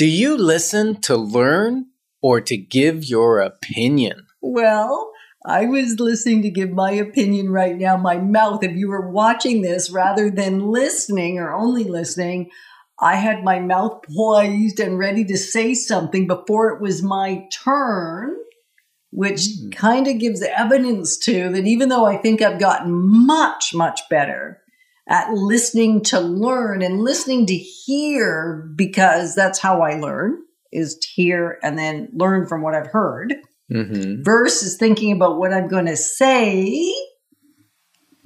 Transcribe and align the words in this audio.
Do 0.00 0.06
you 0.06 0.38
listen 0.38 0.98
to 1.02 1.14
learn 1.14 1.88
or 2.22 2.40
to 2.40 2.56
give 2.56 3.04
your 3.04 3.38
opinion? 3.38 4.28
Well, 4.40 5.12
I 5.44 5.66
was 5.66 6.00
listening 6.00 6.40
to 6.40 6.50
give 6.50 6.70
my 6.70 6.92
opinion 6.92 7.50
right 7.50 7.76
now. 7.76 7.98
My 7.98 8.16
mouth, 8.16 8.64
if 8.64 8.74
you 8.74 8.88
were 8.88 9.10
watching 9.10 9.60
this 9.60 9.90
rather 9.90 10.30
than 10.30 10.70
listening 10.70 11.38
or 11.38 11.52
only 11.52 11.84
listening, 11.84 12.48
I 12.98 13.16
had 13.16 13.44
my 13.44 13.60
mouth 13.60 14.02
poised 14.16 14.80
and 14.80 14.98
ready 14.98 15.22
to 15.26 15.36
say 15.36 15.74
something 15.74 16.26
before 16.26 16.70
it 16.70 16.80
was 16.80 17.02
my 17.02 17.46
turn, 17.52 18.38
which 19.10 19.40
mm. 19.40 19.76
kind 19.76 20.06
of 20.06 20.18
gives 20.18 20.40
evidence 20.42 21.18
to 21.26 21.50
that 21.50 21.66
even 21.66 21.90
though 21.90 22.06
I 22.06 22.16
think 22.16 22.40
I've 22.40 22.58
gotten 22.58 22.90
much, 23.26 23.74
much 23.74 24.00
better 24.08 24.62
at 25.10 25.32
listening 25.32 26.02
to 26.04 26.20
learn 26.20 26.80
and 26.80 27.02
listening 27.02 27.44
to 27.46 27.56
hear, 27.56 28.72
because 28.76 29.34
that's 29.34 29.58
how 29.58 29.82
I 29.82 29.98
learn 29.98 30.38
is 30.72 30.96
to 30.98 31.08
hear 31.08 31.58
and 31.64 31.76
then 31.76 32.08
learn 32.14 32.46
from 32.46 32.62
what 32.62 32.76
I've 32.76 32.86
heard 32.86 33.34
mm-hmm. 33.70 34.22
versus 34.22 34.76
thinking 34.76 35.10
about 35.10 35.36
what 35.36 35.52
I'm 35.52 35.66
going 35.66 35.86
to 35.86 35.96
say. 35.96 36.94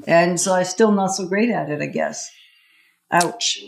And 0.06 0.39
so 0.39 0.52
I'm 0.55 0.66
still 0.66 0.92
not 0.92 1.15
so 1.15 1.27
great 1.27 1.48
at 1.48 1.70
it, 1.70 1.80
I 1.80 1.87
guess. 1.87 2.30
Ouch. 3.11 3.61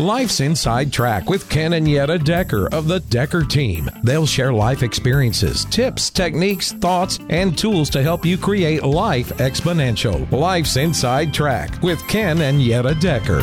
Life's 0.00 0.40
Inside 0.40 0.94
Track 0.94 1.28
with 1.28 1.46
Ken 1.50 1.74
and 1.74 1.86
Yetta 1.86 2.18
Decker 2.18 2.68
of 2.68 2.88
the 2.88 3.00
Decker 3.00 3.44
team. 3.44 3.90
They'll 4.02 4.24
share 4.24 4.50
life 4.50 4.82
experiences, 4.82 5.66
tips, 5.66 6.08
techniques, 6.08 6.72
thoughts, 6.72 7.18
and 7.28 7.56
tools 7.56 7.90
to 7.90 8.02
help 8.02 8.24
you 8.24 8.38
create 8.38 8.82
life 8.82 9.28
exponential. 9.36 10.30
Life's 10.32 10.78
Inside 10.78 11.34
Track 11.34 11.82
with 11.82 12.00
Ken 12.08 12.40
and 12.40 12.62
Yetta 12.62 12.94
Decker. 12.94 13.42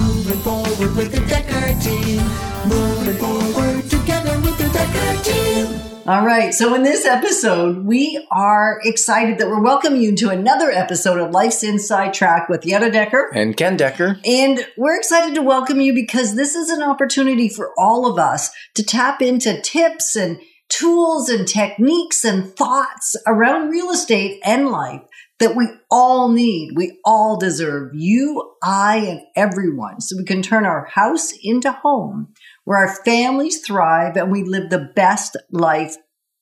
Moving 0.00 0.38
forward 0.38 0.96
with 0.96 1.12
the 1.12 1.20
Decker 1.28 1.78
team. 1.82 2.22
Moving 2.66 3.16
forward 3.18 3.90
together 3.90 4.40
with 4.40 4.56
the 4.56 4.70
Decker 4.72 5.22
team. 5.22 5.91
All 6.04 6.26
right. 6.26 6.52
So 6.52 6.74
in 6.74 6.82
this 6.82 7.06
episode, 7.06 7.84
we 7.84 8.26
are 8.32 8.80
excited 8.82 9.38
that 9.38 9.46
we're 9.46 9.62
welcoming 9.62 10.02
you 10.02 10.16
to 10.16 10.30
another 10.30 10.68
episode 10.68 11.20
of 11.20 11.30
Life's 11.30 11.62
Inside 11.62 12.12
Track 12.12 12.48
with 12.48 12.66
Yetta 12.66 12.90
Decker 12.90 13.30
and 13.32 13.56
Ken 13.56 13.76
Decker. 13.76 14.18
And 14.24 14.66
we're 14.76 14.96
excited 14.96 15.36
to 15.36 15.42
welcome 15.42 15.80
you 15.80 15.94
because 15.94 16.34
this 16.34 16.56
is 16.56 16.70
an 16.70 16.82
opportunity 16.82 17.48
for 17.48 17.70
all 17.78 18.10
of 18.10 18.18
us 18.18 18.50
to 18.74 18.82
tap 18.82 19.22
into 19.22 19.62
tips 19.62 20.16
and 20.16 20.40
tools 20.68 21.28
and 21.28 21.46
techniques 21.46 22.24
and 22.24 22.52
thoughts 22.56 23.14
around 23.24 23.68
real 23.68 23.90
estate 23.90 24.40
and 24.44 24.70
life 24.70 25.02
that 25.38 25.54
we 25.54 25.68
all 25.88 26.32
need. 26.32 26.72
We 26.74 26.98
all 27.04 27.38
deserve 27.38 27.92
you, 27.94 28.54
I, 28.60 28.96
and 28.96 29.20
everyone. 29.36 30.00
So 30.00 30.16
we 30.16 30.24
can 30.24 30.42
turn 30.42 30.66
our 30.66 30.86
house 30.86 31.32
into 31.44 31.70
home 31.70 32.34
where 32.64 32.78
our 32.78 32.94
families 33.04 33.60
thrive 33.60 34.16
and 34.16 34.30
we 34.30 34.42
live 34.44 34.70
the 34.70 34.90
best 34.94 35.36
life 35.50 35.96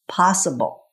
possible. 0.08 0.84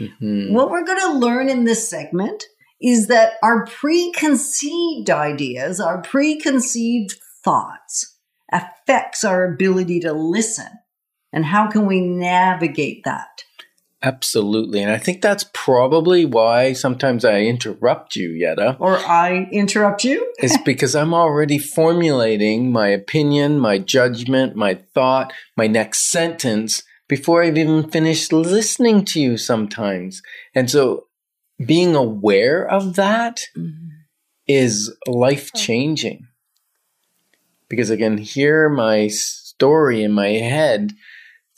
Mm-hmm. 0.00 0.52
What 0.54 0.70
we're 0.70 0.84
going 0.84 1.00
to 1.00 1.18
learn 1.18 1.48
in 1.48 1.64
this 1.64 1.88
segment 1.88 2.44
is 2.80 3.08
that 3.08 3.34
our 3.42 3.66
preconceived 3.66 5.10
ideas, 5.10 5.80
our 5.80 6.02
preconceived 6.02 7.14
thoughts 7.44 8.18
affects 8.52 9.24
our 9.24 9.52
ability 9.52 10.00
to 10.00 10.12
listen. 10.12 10.68
And 11.32 11.46
how 11.46 11.70
can 11.70 11.86
we 11.86 12.00
navigate 12.00 13.04
that? 13.04 13.44
Absolutely. 14.02 14.82
And 14.82 14.90
I 14.90 14.98
think 14.98 15.22
that's 15.22 15.44
probably 15.52 16.24
why 16.24 16.72
sometimes 16.72 17.24
I 17.24 17.42
interrupt 17.42 18.16
you, 18.16 18.30
Yetta. 18.30 18.76
Or 18.80 18.98
I 18.98 19.48
interrupt 19.52 20.02
you? 20.02 20.32
it's 20.38 20.58
because 20.58 20.96
I'm 20.96 21.14
already 21.14 21.58
formulating 21.58 22.72
my 22.72 22.88
opinion, 22.88 23.60
my 23.60 23.78
judgment, 23.78 24.56
my 24.56 24.74
thought, 24.94 25.32
my 25.56 25.68
next 25.68 26.10
sentence 26.10 26.82
before 27.08 27.44
I've 27.44 27.58
even 27.58 27.88
finished 27.90 28.32
listening 28.32 29.04
to 29.06 29.20
you 29.20 29.36
sometimes. 29.36 30.20
And 30.54 30.68
so 30.68 31.06
being 31.64 31.94
aware 31.94 32.66
of 32.66 32.96
that 32.96 33.42
mm-hmm. 33.56 33.88
is 34.48 34.92
life 35.06 35.52
changing 35.54 36.26
because 37.68 37.90
I 37.90 37.96
can 37.96 38.18
hear 38.18 38.68
my 38.68 39.08
story 39.08 40.02
in 40.02 40.12
my 40.12 40.28
head 40.28 40.92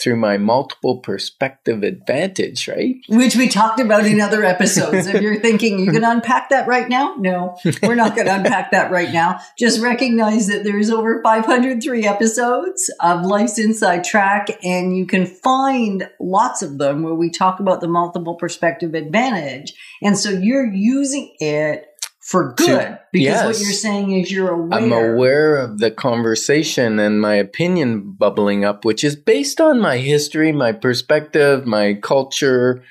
through 0.00 0.16
my 0.16 0.37
multiple 0.37 0.99
perspective 0.99 1.82
advantage, 1.82 2.69
right? 2.69 2.97
Which 3.09 3.37
we 3.37 3.49
talked 3.49 3.81
about 3.81 4.06
in 4.06 4.21
other 4.21 4.44
episodes. 4.44 5.06
if 5.06 5.22
you're 5.22 5.41
thinking 5.41 5.78
you 5.78 5.93
can 5.93 6.05
unpack 6.05 6.50
that 6.50 6.66
right 6.66 6.88
now, 6.88 7.15
no, 7.19 7.56
we're 7.82 7.94
not 7.94 8.15
going 8.15 8.27
to 8.27 8.34
unpack 8.34 8.72
that 8.72 8.91
right 8.91 9.12
now. 9.12 9.38
Just 9.59 9.81
recognize 9.81 10.49
that 10.49 10.65
there's 10.65 10.91
over 10.91 11.22
503 11.22 12.06
episodes 12.06 12.91
of 13.00 13.25
Life's 13.25 13.59
Inside 13.59 14.05
Track, 14.05 14.49
and 14.62 14.97
you 14.97 15.06
can 15.06 15.27
find 15.27 16.09
lots 16.21 16.62
of 16.62 16.78
them 16.78 17.03
where 17.03 17.15
we 17.15 17.31
talk 17.31 17.61
about 17.61 17.81
the 17.81 17.88
multiple 17.88 18.34
perspective 18.34 18.94
advantage. 18.94 19.75
And 20.03 20.19
so 20.19 20.31
you're 20.31 20.71
using 20.72 21.34
it 21.38 21.87
for 22.25 22.55
good 22.55 22.81
to, 22.81 23.01
because 23.12 23.27
yes. 23.27 23.45
what 23.45 23.61
you're 23.61 23.73
saying 23.73 24.12
is 24.12 24.33
you're 24.33 24.51
aware. 24.51 24.81
I'm 24.81 24.93
aware 24.93 25.57
of 25.59 25.79
the 25.79 25.91
conversation 25.91 26.99
and 26.99 27.21
my 27.21 27.35
opinion 27.35 28.12
bubbling 28.12 28.65
up, 28.65 28.83
which 28.83 29.05
is 29.05 29.15
based 29.15 29.61
on 29.61 29.79
my 29.79 29.99
history, 29.99 30.51
my 30.51 30.73
perspective, 30.73 31.67
my 31.67 31.93
culture, 31.93 32.83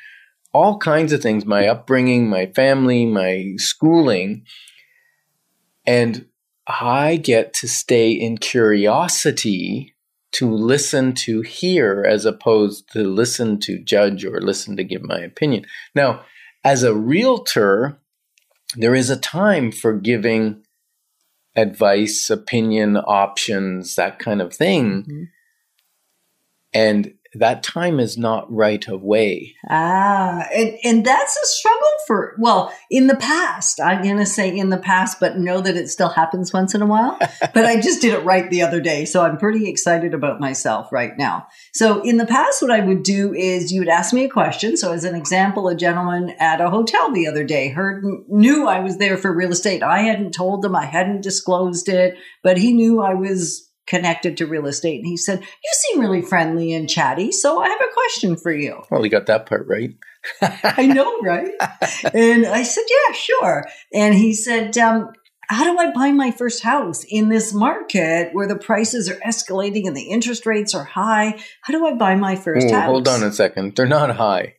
all 0.54 0.78
kinds 0.78 1.12
of 1.12 1.24
things, 1.24 1.48
my 1.48 1.68
upbringing, 1.68 2.30
my 2.30 2.46
family, 2.46 3.08
my 3.08 3.54
schooling. 3.58 4.46
And 5.84 6.28
I 6.68 7.16
get 7.18 7.56
to 7.56 7.68
stay 7.68 8.12
in 8.12 8.38
curiosity 8.38 9.96
to 10.34 10.54
listen 10.54 11.14
to 11.14 11.42
hear 11.42 12.06
as 12.08 12.26
opposed 12.26 12.92
to 12.94 13.04
listen 13.04 13.60
to 13.62 13.84
judge 13.84 14.26
or 14.26 14.40
listen 14.40 14.78
to 14.78 14.84
give 14.84 15.02
my 15.02 15.18
opinion. 15.18 15.66
Now, 15.96 16.24
as 16.64 16.84
a 16.84 16.94
realtor, 16.94 18.00
there 18.76 18.96
is 18.96 19.10
a 19.10 19.18
time 19.18 19.72
for 19.72 19.94
giving 19.94 20.64
advice, 21.56 22.30
opinion, 22.30 22.98
options, 22.98 23.96
that 23.96 24.20
kind 24.20 24.42
of 24.42 24.54
thing. 24.54 25.04
Mm-hmm. 25.04 25.24
And 26.74 27.14
that 27.36 27.64
time 27.64 28.00
is 28.00 28.18
not 28.18 28.52
right 28.52 28.88
away. 28.88 29.56
Ah, 29.70 30.46
and, 30.54 30.78
and 30.84 31.06
that's 31.06 31.36
a 31.36 31.48
struggle 31.48 31.90
for, 32.06 32.36
well, 32.38 32.74
in 32.92 33.08
the 33.08 33.16
past, 33.16 33.80
I'm 33.82 34.04
going 34.04 34.18
to 34.18 34.26
say 34.26 34.56
in 34.56 34.70
the 34.70 34.78
past, 34.78 35.20
but 35.20 35.38
know 35.38 35.60
that 35.62 35.76
it 35.76 35.90
still 35.90 36.10
happens 36.10 36.54
once 36.54 36.76
in 36.76 36.82
a 36.82 36.86
while. 36.86 37.18
but 37.54 37.66
I 37.66 37.82
just 37.82 38.02
did 38.02 38.14
it 38.14 38.24
right 38.24 38.50
the 38.50 38.62
other 38.62 38.80
day. 38.80 39.06
So 39.06 39.24
I'm 39.24 39.38
pretty 39.38 39.68
excited 39.68 40.14
about 40.14 40.40
myself 40.40 40.92
right 40.92 41.18
now. 41.18 41.48
So 41.74 42.02
in 42.02 42.18
the 42.18 42.26
past, 42.26 42.62
what 42.62 42.72
I 42.72 42.82
would 42.82 43.04
do 43.04 43.34
is 43.34 43.72
you 43.72 43.82
would 43.82 43.90
ask 43.90 44.14
me 44.14 44.26
a 44.26 44.30
question. 44.30 44.78
So 44.78 44.94
as 44.94 45.04
an 45.04 45.16
example, 45.16 45.68
a 45.68 45.76
gentleman 45.76 46.36
at 46.40 46.62
a 46.62 46.70
hotel 46.70 47.12
the 47.12 47.28
other 47.28 47.44
day 47.44 47.70
heard, 47.70 48.04
knew 48.28 48.68
I 48.68 48.80
was 48.80 48.98
there 48.98 49.18
for 49.18 49.34
real 49.34 49.52
estate. 49.52 49.82
I 49.82 50.00
hadn't 50.00 50.34
told 50.34 50.64
him, 50.64 50.76
I 50.76 50.86
hadn't 50.86 51.22
disclosed 51.22 51.90
it, 51.90 52.16
but 52.44 52.58
he 52.58 52.74
knew 52.74 53.02
I 53.02 53.16
was 53.16 53.70
connected 53.88 54.38
to 54.38 54.46
real 54.46 54.66
estate. 54.66 55.00
And 55.00 55.08
he 55.08 55.18
said, 55.18 55.40
You 55.40 55.72
seem 55.74 56.00
really 56.00 56.22
friendly 56.22 56.74
and 56.74 56.90
chatty. 56.90 57.32
So 57.32 57.62
I 57.62 57.70
have 57.70 57.82
a 57.82 57.94
question 57.94 58.36
for 58.38 58.52
you. 58.52 58.82
Well, 58.90 59.04
he 59.04 59.10
got 59.10 59.28
that 59.28 59.46
part 59.46 59.68
right. 59.68 59.96
I 60.42 60.88
know, 60.88 61.20
right? 61.22 61.52
and 62.14 62.46
I 62.46 62.64
said, 62.64 62.84
Yeah, 62.90 63.14
sure. 63.14 63.66
And 63.94 64.16
he 64.16 64.34
said, 64.34 64.78
um, 64.78 65.12
how 65.50 65.66
do 65.66 65.78
I 65.78 65.92
buy 65.92 66.12
my 66.12 66.32
first 66.32 66.64
house 66.64 67.04
in 67.08 67.30
this 67.30 67.54
market 67.54 68.30
where 68.34 68.48
the 68.48 68.56
prices 68.56 69.10
are 69.10 69.20
escalating 69.26 69.88
and 69.88 69.96
the 69.96 70.04
interest 70.10 70.46
rates 70.46 70.74
are 70.74 70.86
high? 70.86 71.40
How 71.62 71.74
do 71.74 71.86
I 71.86 71.94
buy 71.94 72.16
my 72.16 72.36
first 72.36 72.68
Ooh, 72.68 72.74
house? 72.74 72.86
Hold 72.86 73.08
on 73.08 73.24
a 73.24 73.32
second. 73.32 73.76
They're 73.76 73.86
not 73.86 74.16
high. 74.16 74.56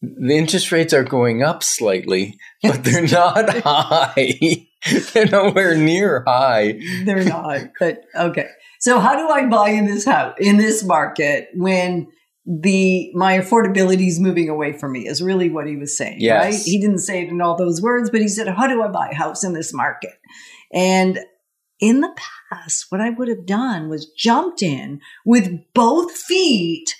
The 0.00 0.36
interest 0.36 0.72
rates 0.72 0.92
are 0.92 1.04
going 1.04 1.42
up 1.42 1.62
slightly, 1.62 2.38
but 2.62 2.82
they're 2.84 3.06
not 3.06 3.50
high. 3.58 4.66
they're 5.12 5.26
nowhere 5.26 5.76
near 5.76 6.24
high. 6.26 6.80
They're 7.04 7.24
not. 7.24 7.60
But 7.78 8.04
okay. 8.16 8.48
So 8.82 8.98
how 8.98 9.14
do 9.14 9.28
I 9.28 9.46
buy 9.46 9.68
in 9.68 9.86
this 9.86 10.04
house 10.04 10.34
in 10.40 10.56
this 10.56 10.82
market 10.82 11.50
when 11.54 12.08
the 12.44 13.12
my 13.14 13.38
affordability 13.38 14.08
is 14.08 14.18
moving 14.18 14.48
away 14.48 14.72
from 14.72 14.90
me 14.90 15.06
is 15.06 15.22
really 15.22 15.48
what 15.48 15.68
he 15.68 15.76
was 15.76 15.96
saying. 15.96 16.16
Yes. 16.18 16.44
Right? 16.44 16.62
He 16.64 16.80
didn't 16.80 16.98
say 16.98 17.22
it 17.22 17.28
in 17.28 17.40
all 17.40 17.56
those 17.56 17.80
words, 17.80 18.10
but 18.10 18.20
he 18.20 18.26
said, 18.26 18.48
How 18.48 18.66
do 18.66 18.82
I 18.82 18.88
buy 18.88 19.10
a 19.12 19.14
house 19.14 19.44
in 19.44 19.52
this 19.52 19.72
market? 19.72 20.14
And 20.72 21.20
in 21.78 22.00
the 22.00 22.12
past, 22.50 22.86
what 22.88 23.00
I 23.00 23.10
would 23.10 23.28
have 23.28 23.46
done 23.46 23.88
was 23.88 24.10
jumped 24.18 24.62
in 24.62 25.00
with 25.24 25.60
both 25.74 26.10
feet 26.10 26.96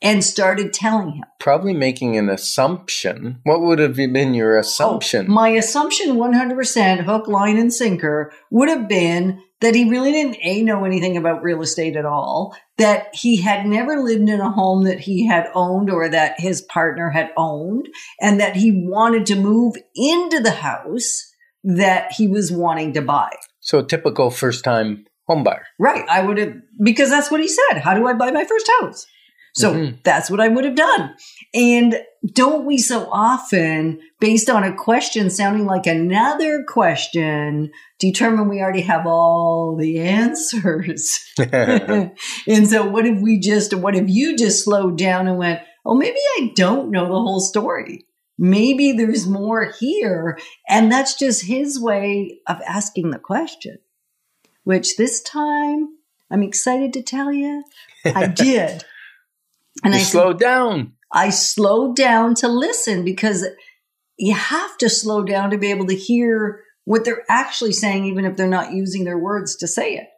and 0.00 0.22
started 0.22 0.72
telling 0.72 1.14
him. 1.14 1.24
Probably 1.40 1.74
making 1.74 2.16
an 2.16 2.28
assumption. 2.28 3.40
What 3.42 3.62
would 3.62 3.80
have 3.80 3.96
been 3.96 4.34
your 4.34 4.56
oh, 4.56 4.60
assumption? 4.60 5.26
Oh, 5.28 5.32
my 5.32 5.48
assumption, 5.48 6.16
100% 6.16 7.00
hook, 7.00 7.26
line, 7.26 7.58
and 7.58 7.74
sinker, 7.74 8.32
would 8.52 8.68
have 8.68 8.88
been 8.88 9.42
that 9.60 9.74
he 9.74 9.88
really 9.88 10.12
didn't 10.12 10.36
a 10.42 10.62
know 10.62 10.84
anything 10.84 11.16
about 11.16 11.42
real 11.42 11.62
estate 11.62 11.96
at 11.96 12.04
all 12.04 12.56
that 12.76 13.08
he 13.14 13.40
had 13.40 13.66
never 13.66 14.00
lived 14.00 14.28
in 14.28 14.40
a 14.40 14.50
home 14.50 14.84
that 14.84 15.00
he 15.00 15.26
had 15.26 15.46
owned 15.54 15.90
or 15.90 16.08
that 16.08 16.38
his 16.38 16.62
partner 16.62 17.10
had 17.10 17.30
owned 17.36 17.88
and 18.20 18.40
that 18.40 18.56
he 18.56 18.70
wanted 18.72 19.26
to 19.26 19.34
move 19.34 19.74
into 19.94 20.40
the 20.40 20.52
house 20.52 21.24
that 21.64 22.12
he 22.12 22.28
was 22.28 22.52
wanting 22.52 22.92
to 22.92 23.02
buy 23.02 23.30
so 23.60 23.80
a 23.80 23.86
typical 23.86 24.30
first 24.30 24.64
time 24.64 25.04
home 25.26 25.44
buyer. 25.44 25.66
Right. 25.78 26.04
I 26.08 26.22
would 26.22 26.38
have, 26.38 26.54
because 26.82 27.10
that's 27.10 27.30
what 27.30 27.40
he 27.40 27.48
said. 27.48 27.80
How 27.80 27.94
do 27.94 28.06
I 28.06 28.14
buy 28.14 28.30
my 28.30 28.44
first 28.44 28.70
house? 28.80 29.06
So 29.54 29.74
Mhm. 29.74 30.02
that's 30.04 30.30
what 30.30 30.40
I 30.40 30.48
would 30.48 30.64
have 30.64 30.76
done. 30.76 31.14
And 31.52 32.00
don't 32.32 32.64
we 32.64 32.78
so 32.78 33.08
often, 33.10 34.00
based 34.20 34.48
on 34.48 34.62
a 34.62 34.74
question 34.74 35.30
sounding 35.30 35.66
like 35.66 35.86
another 35.86 36.64
question, 36.66 37.70
determine 37.98 38.48
we 38.48 38.60
already 38.60 38.82
have 38.82 39.06
all 39.06 39.76
the 39.76 40.00
answers? 40.00 41.18
and 41.38 42.68
so 42.68 42.86
what 42.86 43.06
if 43.06 43.20
we 43.20 43.38
just, 43.38 43.74
what 43.74 43.96
if 43.96 44.04
you 44.08 44.36
just 44.36 44.64
slowed 44.64 44.98
down 44.98 45.26
and 45.28 45.38
went, 45.38 45.60
oh, 45.84 45.94
maybe 45.94 46.18
I 46.38 46.52
don't 46.54 46.90
know 46.90 47.04
the 47.04 47.12
whole 47.12 47.40
story. 47.40 48.06
Maybe 48.38 48.92
there's 48.92 49.26
more 49.26 49.72
here. 49.80 50.38
And 50.68 50.92
that's 50.92 51.14
just 51.14 51.46
his 51.46 51.80
way 51.80 52.38
of 52.46 52.60
asking 52.66 53.10
the 53.10 53.18
question, 53.18 53.78
which 54.62 54.96
this 54.96 55.20
time 55.20 55.88
I'm 56.30 56.42
excited 56.42 56.92
to 56.92 57.02
tell 57.02 57.32
you 57.32 57.64
I 58.04 58.26
did. 58.28 58.84
And 59.82 59.94
you 59.94 60.00
I 60.00 60.02
slowed 60.02 60.38
down. 60.38 60.92
I 61.12 61.30
slowed 61.30 61.96
down 61.96 62.34
to 62.36 62.48
listen 62.48 63.04
because 63.04 63.46
you 64.18 64.34
have 64.34 64.76
to 64.78 64.90
slow 64.90 65.22
down 65.24 65.50
to 65.50 65.58
be 65.58 65.70
able 65.70 65.86
to 65.86 65.96
hear 65.96 66.62
what 66.88 67.04
they're 67.04 67.24
actually 67.28 67.72
saying, 67.72 68.06
even 68.06 68.24
if 68.24 68.36
they're 68.36 68.48
not 68.48 68.72
using 68.72 69.04
their 69.04 69.18
words 69.18 69.54
to 69.56 69.68
say 69.68 69.94
it. 69.94 70.08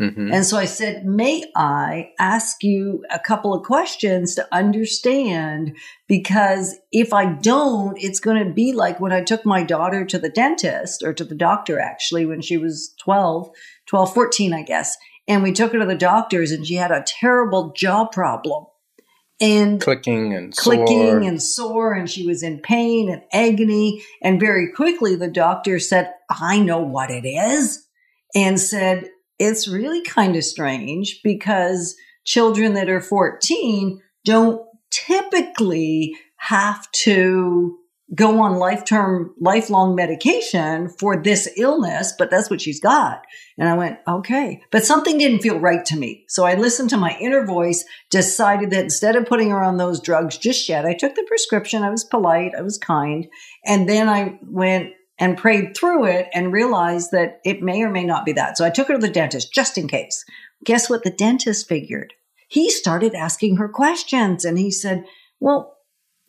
Mhm. 0.00 0.32
And 0.32 0.46
so 0.46 0.56
I 0.56 0.64
said, 0.64 1.04
May 1.04 1.44
I 1.56 2.10
ask 2.20 2.62
you 2.62 3.04
a 3.10 3.18
couple 3.18 3.52
of 3.52 3.66
questions 3.66 4.36
to 4.36 4.46
understand? 4.52 5.76
Because 6.08 6.76
if 6.92 7.12
I 7.12 7.26
don't, 7.26 7.98
it's 8.00 8.20
going 8.20 8.42
to 8.46 8.52
be 8.52 8.72
like 8.72 9.00
when 9.00 9.12
I 9.12 9.22
took 9.22 9.44
my 9.44 9.64
daughter 9.64 10.04
to 10.04 10.18
the 10.18 10.30
dentist 10.30 11.02
or 11.02 11.12
to 11.12 11.24
the 11.24 11.34
doctor 11.34 11.80
actually 11.80 12.24
when 12.24 12.40
she 12.40 12.56
was 12.56 12.94
12, 13.02 13.50
12, 13.86 14.14
14, 14.14 14.54
I 14.54 14.62
guess. 14.62 14.96
And 15.26 15.42
we 15.42 15.52
took 15.52 15.72
her 15.72 15.80
to 15.80 15.84
the 15.84 15.94
doctors 15.96 16.52
and 16.52 16.64
she 16.64 16.74
had 16.74 16.92
a 16.92 17.04
terrible 17.06 17.72
jaw 17.76 18.06
problem. 18.06 18.66
And 19.40 19.80
Clicking 19.80 20.34
and 20.34 20.54
clicking 20.54 20.86
sore. 20.86 21.20
and 21.22 21.42
sore 21.42 21.94
and 21.94 22.10
she 22.10 22.26
was 22.26 22.42
in 22.42 22.60
pain 22.60 23.08
and 23.08 23.22
agony 23.32 24.02
and 24.22 24.38
very 24.38 24.70
quickly 24.70 25.16
the 25.16 25.30
doctor 25.30 25.78
said 25.78 26.12
i 26.28 26.58
know 26.58 26.80
what 26.80 27.10
it 27.10 27.26
is 27.26 27.86
and 28.34 28.60
said 28.60 29.08
it's 29.38 29.66
really 29.66 30.02
kind 30.02 30.36
of 30.36 30.44
strange 30.44 31.20
because 31.24 31.96
children 32.24 32.74
that 32.74 32.90
are 32.90 33.00
14 33.00 34.00
don't 34.26 34.60
typically 34.90 36.14
have 36.36 36.90
to 36.92 37.78
go 38.14 38.40
on 38.40 38.56
lifetime 38.56 39.32
lifelong 39.40 39.94
medication 39.94 40.88
for 40.88 41.22
this 41.22 41.48
illness 41.56 42.12
but 42.18 42.30
that's 42.30 42.50
what 42.50 42.60
she's 42.60 42.80
got 42.80 43.22
and 43.56 43.68
i 43.68 43.74
went 43.74 43.98
okay 44.08 44.60
but 44.70 44.84
something 44.84 45.18
didn't 45.18 45.40
feel 45.40 45.58
right 45.60 45.84
to 45.84 45.96
me 45.96 46.24
so 46.28 46.44
i 46.44 46.54
listened 46.54 46.90
to 46.90 46.96
my 46.96 47.16
inner 47.20 47.44
voice 47.46 47.84
decided 48.10 48.70
that 48.70 48.84
instead 48.84 49.16
of 49.16 49.26
putting 49.26 49.50
her 49.50 49.62
on 49.62 49.76
those 49.76 50.00
drugs 50.00 50.36
just 50.36 50.68
yet, 50.68 50.84
I 50.84 50.94
took 50.94 51.14
the 51.14 51.24
prescription. 51.26 51.82
I 51.82 51.90
was 51.90 52.04
polite, 52.04 52.52
I 52.56 52.62
was 52.62 52.78
kind. 52.78 53.26
And 53.64 53.88
then 53.88 54.08
I 54.08 54.38
went 54.42 54.92
and 55.18 55.36
prayed 55.36 55.76
through 55.76 56.06
it 56.06 56.28
and 56.32 56.52
realized 56.52 57.10
that 57.12 57.40
it 57.44 57.62
may 57.62 57.82
or 57.82 57.90
may 57.90 58.04
not 58.04 58.24
be 58.24 58.32
that. 58.32 58.56
So 58.56 58.64
I 58.64 58.70
took 58.70 58.88
her 58.88 58.94
to 58.94 59.00
the 59.00 59.08
dentist 59.08 59.52
just 59.52 59.76
in 59.76 59.86
case. 59.86 60.24
Guess 60.64 60.88
what 60.88 61.04
the 61.04 61.10
dentist 61.10 61.68
figured? 61.68 62.14
He 62.48 62.70
started 62.70 63.14
asking 63.14 63.56
her 63.56 63.68
questions 63.68 64.44
and 64.44 64.58
he 64.58 64.70
said, 64.70 65.04
Well, 65.38 65.76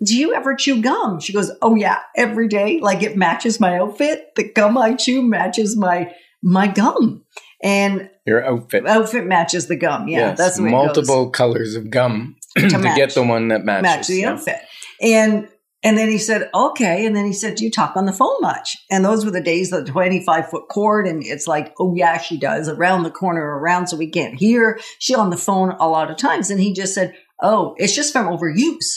do 0.03 0.17
you 0.17 0.33
ever 0.33 0.55
chew 0.55 0.81
gum? 0.81 1.19
She 1.19 1.33
goes, 1.33 1.51
Oh 1.61 1.75
yeah, 1.75 1.99
every 2.15 2.47
day. 2.47 2.79
Like 2.79 3.03
it 3.03 3.17
matches 3.17 3.59
my 3.59 3.77
outfit. 3.77 4.29
The 4.35 4.51
gum 4.51 4.77
I 4.77 4.95
chew 4.95 5.21
matches 5.21 5.77
my 5.77 6.11
my 6.43 6.67
gum. 6.67 7.23
And 7.63 8.09
Your 8.25 8.43
outfit. 8.43 8.87
outfit 8.87 9.25
matches 9.25 9.67
the 9.67 9.75
gum. 9.75 10.07
Yeah, 10.07 10.29
Yes, 10.29 10.37
that's 10.37 10.57
the 10.57 10.63
way 10.63 10.69
it 10.69 10.71
goes 10.71 10.85
multiple 10.85 11.29
colors 11.29 11.75
of 11.75 11.91
gum 11.91 12.35
to, 12.57 12.77
match. 12.79 12.97
get 12.97 13.13
the 13.13 13.23
one 13.23 13.49
that 13.49 13.63
matches. 13.63 13.83
match 13.83 14.07
the 14.07 14.15
yeah. 14.21 14.31
outfit. 14.31 14.57
And 15.01 15.47
and 15.83 15.97
then 15.97 16.09
he 16.09 16.19
said, 16.19 16.49
okay. 16.53 17.07
And 17.07 17.15
then 17.15 17.25
he 17.25 17.33
said, 17.33 17.55
do 17.55 17.63
you 17.63 17.71
talk 17.71 17.95
on 17.95 18.05
the 18.05 18.13
phone 18.13 18.39
much? 18.39 18.77
And 18.91 19.03
those 19.03 19.25
were 19.25 19.31
the 19.31 19.41
days 19.41 19.71
of 19.73 19.83
the 19.83 19.91
25 19.91 20.49
foot 20.49 20.65
cord. 20.69 21.07
And 21.07 21.23
it's 21.25 21.47
like, 21.47 21.73
oh 21.79 21.95
yeah, 21.95 22.19
she 22.19 22.37
does 22.37 22.69
around 22.69 23.01
the 23.01 23.09
corner 23.09 23.41
around 23.57 23.87
so 23.87 23.97
we 23.97 24.07
can't 24.09 24.35
hear. 24.35 24.79
She 24.99 25.15
on 25.15 25.31
the 25.31 25.37
phone 25.37 25.75
a 25.79 25.89
lot 25.89 26.11
of 26.11 26.17
times. 26.17 26.51
And 26.51 26.59
he 26.59 26.71
just 26.73 26.93
said, 26.93 27.15
oh, 27.41 27.73
it's 27.77 27.95
just 27.95 28.13
from 28.13 28.27
overuse. 28.27 28.93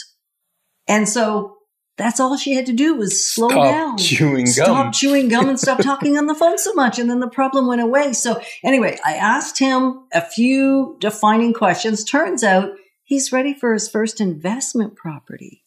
And 0.87 1.07
so 1.09 1.55
that's 1.97 2.19
all 2.19 2.35
she 2.37 2.53
had 2.53 2.65
to 2.65 2.73
do 2.73 2.95
was 2.95 3.25
slow 3.33 3.49
Stop 3.49 3.63
down. 3.71 3.97
chewing 3.97 4.45
gum. 4.45 4.53
Stop 4.53 4.67
gum. 4.85 4.91
chewing 4.91 5.27
gum 5.29 5.47
and 5.49 5.59
stop 5.59 5.79
talking 5.81 6.17
on 6.17 6.25
the 6.25 6.35
phone 6.35 6.57
so 6.57 6.73
much. 6.73 6.99
And 6.99 7.09
then 7.09 7.19
the 7.19 7.29
problem 7.29 7.67
went 7.67 7.81
away. 7.81 8.13
So 8.13 8.41
anyway, 8.63 8.97
I 9.05 9.13
asked 9.13 9.59
him 9.59 10.03
a 10.13 10.21
few 10.21 10.97
defining 10.99 11.53
questions. 11.53 12.03
Turns 12.03 12.43
out 12.43 12.71
he's 13.03 13.31
ready 13.31 13.53
for 13.53 13.73
his 13.73 13.87
first 13.89 14.19
investment 14.19 14.95
property. 14.95 15.63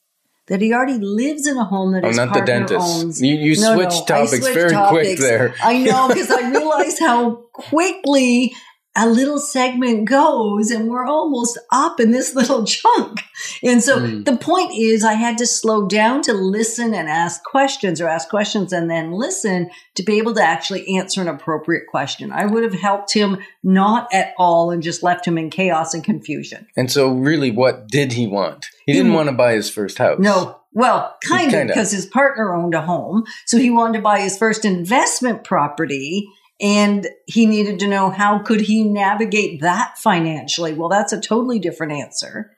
That 0.49 0.63
he 0.63 0.73
already 0.73 0.97
lives 0.99 1.47
in 1.47 1.59
a 1.59 1.65
home 1.65 1.93
that 1.93 2.05
I'm 2.05 2.09
his 2.09 2.17
not 2.17 2.33
the 2.33 2.41
dentist. 2.41 2.81
owns. 2.81 3.21
You, 3.21 3.35
you 3.37 3.61
No, 3.61 3.77
no, 3.77 3.89
topics 3.91 4.31
switched 4.31 4.55
very 4.55 4.75
quick 4.89 5.19
there. 5.19 5.55
I 5.63 5.77
know 5.77 6.09
because 6.09 6.31
I 6.31 6.49
realized 6.51 6.99
how 7.01 7.33
quickly 7.53 8.55
a 8.99 9.09
little 9.09 9.39
segment 9.39 10.09
goes 10.09 10.71
and 10.71 10.89
we're 10.89 11.07
almost 11.07 11.57
up 11.73 12.01
in 12.01 12.11
this 12.11 12.35
little 12.41 12.65
chunk. 12.65 13.21
And 13.63 13.83
so 13.83 13.99
Mm. 13.99 14.25
the 14.25 14.37
point 14.37 14.73
is 14.75 15.05
I 15.05 15.13
had 15.15 15.39
to 15.39 15.47
slow 15.47 15.87
down 15.87 16.23
to 16.23 16.33
listen 16.33 16.93
and 16.95 17.09
ask 17.09 17.43
questions 17.45 18.01
or 18.01 18.09
ask 18.09 18.29
questions 18.29 18.73
and 18.73 18.91
then 18.91 19.13
listen 19.13 19.71
to 19.95 20.03
be 20.03 20.19
able 20.19 20.35
to 20.35 20.43
actually 20.43 20.97
answer 20.97 21.21
an 21.23 21.29
appropriate 21.29 21.87
question. 21.89 22.33
I 22.33 22.47
would 22.47 22.65
have 22.65 22.75
helped 22.75 23.15
him 23.15 23.39
not 23.63 24.09
at 24.13 24.35
all 24.37 24.71
and 24.73 24.83
just 24.83 25.03
left 25.05 25.27
him 25.27 25.39
in 25.39 25.49
chaos 25.51 25.95
and 25.95 26.03
confusion. 26.03 26.67
And 26.77 26.91
so, 26.91 27.13
really, 27.13 27.51
what 27.53 27.89
did 27.89 28.13
he 28.15 28.27
want? 28.27 28.67
He 28.87 28.93
didn't 28.93 29.13
wa- 29.13 29.19
want 29.19 29.29
to 29.31 29.35
buy 29.37 29.55
his 29.55 29.71
first 29.71 29.99
house. 29.99 30.19
No, 30.19 30.59
well, 30.73 31.17
Kinda. 31.23 31.67
because 31.67 31.91
his 31.93 32.07
partner 32.07 32.55
owned 32.55 32.75
a 32.75 32.83
home. 32.83 33.25
So 33.47 33.59
he 33.59 33.71
wanted 33.71 33.99
to 33.99 34.03
buy 34.03 34.21
his 34.21 34.37
first 34.39 34.65
investment 34.65 35.45
property 35.45 36.29
and 36.61 37.07
he 37.27 37.47
needed 37.47 37.79
to 37.81 37.89
know 37.89 38.11
how 38.11 38.41
could 38.41 38.61
he 38.63 38.83
navigate 38.85 39.61
that 39.61 39.99
financially. 39.99 40.73
Well, 40.73 40.89
that's 40.89 41.13
a 41.13 41.21
totally 41.21 41.59
different 41.59 41.93
answer 41.93 42.53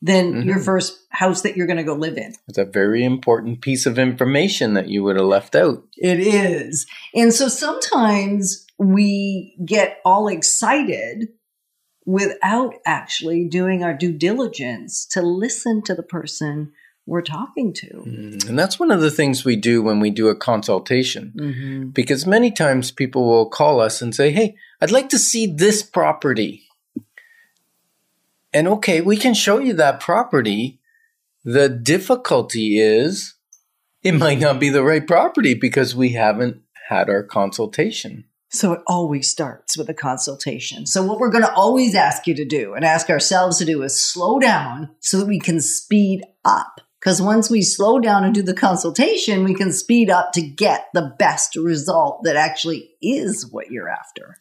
than 0.00 0.32
Mhm. 0.32 0.46
your 0.46 0.58
first 0.58 0.98
house 1.10 1.42
that 1.42 1.56
you're 1.56 1.66
going 1.66 1.76
to 1.76 1.84
go 1.84 1.94
live 1.94 2.16
in. 2.16 2.34
It's 2.48 2.58
a 2.58 2.64
very 2.64 3.04
important 3.04 3.60
piece 3.60 3.86
of 3.86 3.98
information 3.98 4.74
that 4.74 4.88
you 4.88 5.04
would 5.04 5.16
have 5.16 5.26
left 5.26 5.54
out. 5.54 5.84
It 5.96 6.18
is. 6.18 6.86
And 7.14 7.32
so 7.32 7.46
sometimes 7.46 8.66
we 8.78 9.56
get 9.64 9.98
all 10.04 10.26
excited 10.26 11.28
without 12.04 12.74
actually 12.84 13.44
doing 13.44 13.84
our 13.84 13.94
due 13.94 14.12
diligence 14.12 15.06
to 15.06 15.22
listen 15.22 15.82
to 15.82 15.94
the 15.94 16.02
person 16.02 16.72
we're 17.06 17.22
talking 17.22 17.72
to. 17.72 18.04
Mm, 18.06 18.48
And 18.48 18.58
that's 18.58 18.78
one 18.78 18.90
of 18.90 19.00
the 19.00 19.10
things 19.10 19.44
we 19.44 19.56
do 19.56 19.82
when 19.82 20.00
we 20.00 20.10
do 20.10 20.28
a 20.28 20.36
consultation. 20.36 21.32
Mm-hmm. 21.36 21.88
Because 21.88 22.26
many 22.26 22.50
times 22.50 22.90
people 22.90 23.26
will 23.26 23.48
call 23.48 23.80
us 23.80 24.00
and 24.00 24.14
say, 24.14 24.30
Hey, 24.30 24.54
I'd 24.80 24.90
like 24.90 25.08
to 25.10 25.18
see 25.18 25.46
this 25.46 25.82
property. 25.82 26.64
And 28.52 28.68
okay, 28.68 29.00
we 29.00 29.16
can 29.16 29.34
show 29.34 29.58
you 29.58 29.72
that 29.74 30.00
property. 30.00 30.78
The 31.44 31.68
difficulty 31.68 32.78
is 32.78 33.34
it 34.02 34.12
might 34.12 34.38
not 34.38 34.60
be 34.60 34.68
the 34.68 34.84
right 34.84 35.06
property 35.06 35.54
because 35.54 35.96
we 35.96 36.10
haven't 36.10 36.60
had 36.88 37.08
our 37.08 37.22
consultation. 37.22 38.24
So 38.50 38.74
it 38.74 38.82
always 38.86 39.30
starts 39.30 39.78
with 39.78 39.88
a 39.88 39.94
consultation. 39.94 40.84
So 40.86 41.02
what 41.02 41.18
we're 41.18 41.30
going 41.30 41.44
to 41.44 41.54
always 41.54 41.94
ask 41.94 42.26
you 42.26 42.34
to 42.34 42.44
do 42.44 42.74
and 42.74 42.84
ask 42.84 43.08
ourselves 43.08 43.58
to 43.58 43.64
do 43.64 43.82
is 43.82 43.98
slow 43.98 44.38
down 44.38 44.90
so 45.00 45.18
that 45.18 45.26
we 45.26 45.40
can 45.40 45.60
speed 45.60 46.22
up. 46.44 46.82
Because 47.02 47.20
once 47.20 47.50
we 47.50 47.62
slow 47.62 47.98
down 47.98 48.22
and 48.22 48.32
do 48.32 48.42
the 48.42 48.54
consultation, 48.54 49.42
we 49.42 49.54
can 49.54 49.72
speed 49.72 50.08
up 50.08 50.30
to 50.32 50.40
get 50.40 50.86
the 50.94 51.12
best 51.18 51.56
result 51.56 52.22
that 52.22 52.36
actually 52.36 52.90
is 53.02 53.44
what 53.50 53.72
you're 53.72 53.88
after. 53.88 54.36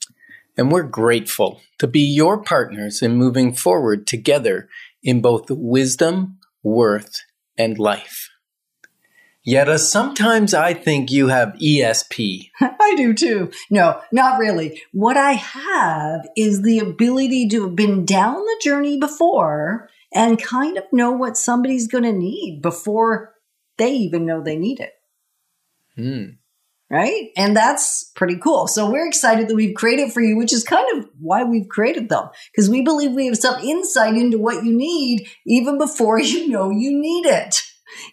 And 0.55 0.71
we're 0.71 0.83
grateful 0.83 1.59
to 1.79 1.87
be 1.87 2.01
your 2.01 2.43
partners 2.43 3.01
in 3.01 3.15
moving 3.15 3.53
forward 3.53 4.05
together 4.05 4.69
in 5.01 5.21
both 5.21 5.49
wisdom, 5.49 6.37
worth, 6.61 7.23
and 7.57 7.79
life. 7.79 8.29
Yet, 9.43 9.67
uh, 9.67 9.79
sometimes 9.79 10.53
I 10.53 10.75
think 10.75 11.09
you 11.09 11.29
have 11.29 11.55
ESP. 11.59 12.51
I 12.61 12.93
do 12.95 13.15
too. 13.15 13.49
No, 13.71 13.99
not 14.11 14.37
really. 14.37 14.83
What 14.91 15.17
I 15.17 15.31
have 15.31 16.27
is 16.37 16.61
the 16.61 16.77
ability 16.77 17.47
to 17.49 17.63
have 17.63 17.75
been 17.75 18.05
down 18.05 18.35
the 18.35 18.59
journey 18.61 18.99
before 18.99 19.89
and 20.13 20.41
kind 20.41 20.77
of 20.77 20.83
know 20.91 21.11
what 21.11 21.37
somebody's 21.37 21.87
going 21.87 22.03
to 22.03 22.13
need 22.13 22.61
before 22.61 23.33
they 23.77 23.91
even 23.91 24.25
know 24.25 24.41
they 24.41 24.57
need 24.57 24.79
it. 24.79 24.93
Hmm. 25.95 26.35
Right. 26.89 27.29
And 27.37 27.55
that's 27.55 28.11
pretty 28.15 28.35
cool. 28.35 28.67
So 28.67 28.91
we're 28.91 29.07
excited 29.07 29.47
that 29.47 29.55
we've 29.55 29.75
created 29.75 30.11
for 30.11 30.19
you, 30.19 30.35
which 30.35 30.51
is 30.51 30.65
kind 30.65 30.85
of 30.97 31.07
why 31.21 31.45
we've 31.45 31.69
created 31.69 32.09
them 32.09 32.27
because 32.51 32.69
we 32.69 32.81
believe 32.81 33.13
we 33.13 33.27
have 33.27 33.37
some 33.37 33.61
insight 33.63 34.15
into 34.15 34.37
what 34.37 34.65
you 34.65 34.75
need 34.75 35.25
even 35.47 35.77
before 35.77 36.19
you 36.19 36.49
know 36.49 36.69
you 36.69 36.99
need 36.99 37.27
it. 37.27 37.63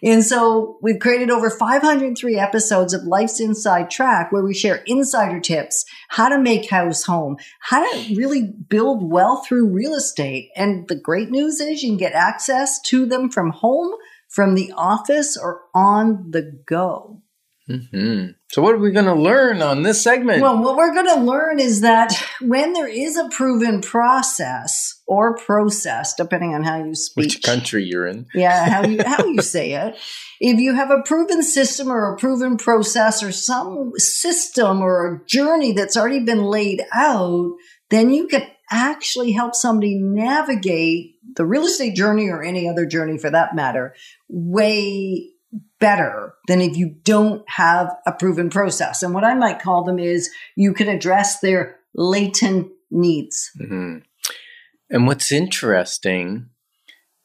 And 0.03 0.23
so 0.23 0.77
we've 0.81 0.99
created 0.99 1.29
over 1.29 1.49
503 1.49 2.37
episodes 2.37 2.93
of 2.93 3.03
Life's 3.03 3.39
Inside 3.39 3.89
Track 3.89 4.31
where 4.31 4.43
we 4.43 4.53
share 4.53 4.83
insider 4.85 5.39
tips, 5.39 5.85
how 6.09 6.29
to 6.29 6.39
make 6.39 6.69
house 6.69 7.03
home, 7.03 7.37
how 7.61 7.89
to 7.89 8.15
really 8.15 8.43
build 8.43 9.09
wealth 9.09 9.47
through 9.47 9.69
real 9.69 9.93
estate. 9.93 10.49
And 10.55 10.87
the 10.87 10.99
great 10.99 11.29
news 11.29 11.59
is 11.59 11.83
you 11.83 11.89
can 11.89 11.97
get 11.97 12.13
access 12.13 12.79
to 12.87 13.05
them 13.05 13.29
from 13.29 13.51
home, 13.51 13.93
from 14.27 14.55
the 14.55 14.71
office, 14.75 15.37
or 15.37 15.61
on 15.73 16.31
the 16.31 16.59
go. 16.65 17.21
hmm 17.67 18.27
So, 18.49 18.61
what 18.61 18.75
are 18.75 18.79
we 18.79 18.91
going 18.91 19.05
to 19.05 19.13
learn 19.13 19.61
on 19.61 19.83
this 19.83 20.03
segment? 20.03 20.41
Well, 20.41 20.61
what 20.61 20.75
we're 20.75 20.93
going 20.93 21.15
to 21.15 21.23
learn 21.23 21.59
is 21.59 21.81
that 21.81 22.13
when 22.41 22.73
there 22.73 22.87
is 22.87 23.17
a 23.17 23.29
proven 23.29 23.81
process 23.81 24.98
or 25.09 25.35
process, 25.35 26.13
depending 26.13 26.53
on 26.53 26.63
how 26.63 26.77
you 26.77 26.93
speak, 26.93 27.25
Which 27.25 27.41
country 27.43 27.83
you're 27.83 28.05
in? 28.05 28.27
yeah, 28.35 28.69
how 28.69 28.85
you 28.85 29.03
how 29.03 29.25
you 29.25 29.41
say 29.55 29.73
it. 29.73 29.97
If 30.39 30.59
you 30.59 30.75
have 30.75 30.91
a 30.91 31.01
proven 31.01 31.41
system 31.41 31.91
or 31.91 32.13
a 32.13 32.17
proven 32.17 32.57
process 32.57 33.23
or 33.23 33.31
some 33.31 33.91
system 33.97 34.81
or 34.81 35.13
a 35.15 35.25
journey 35.25 35.71
that's 35.73 35.97
already 35.97 36.19
been 36.19 36.43
laid 36.43 36.83
out, 36.93 37.53
then 37.89 38.11
you 38.11 38.27
can 38.27 38.43
actually 38.71 39.31
help 39.31 39.55
somebody 39.55 39.95
navigate 39.99 41.15
the 41.35 41.45
real 41.45 41.63
estate 41.65 41.95
journey 41.95 42.29
or 42.29 42.43
any 42.43 42.69
other 42.69 42.85
journey 42.85 43.17
for 43.17 43.31
that 43.31 43.55
matter 43.55 43.95
way 44.29 45.27
better 45.79 46.35
than 46.47 46.61
if 46.61 46.77
you 46.77 46.93
don't 47.03 47.41
have 47.49 47.89
a 48.05 48.11
proven 48.11 48.51
process. 48.51 49.01
And 49.01 49.13
what 49.15 49.23
I 49.23 49.33
might 49.33 49.59
call 49.59 49.83
them 49.83 49.97
is 49.97 50.29
you 50.55 50.73
can 50.73 50.87
address 50.87 51.39
their 51.39 51.77
latent 51.95 52.67
needs. 52.91 53.49
hmm 53.57 53.97
And 54.89 55.05
what's 55.07 55.31
interesting 55.31 56.49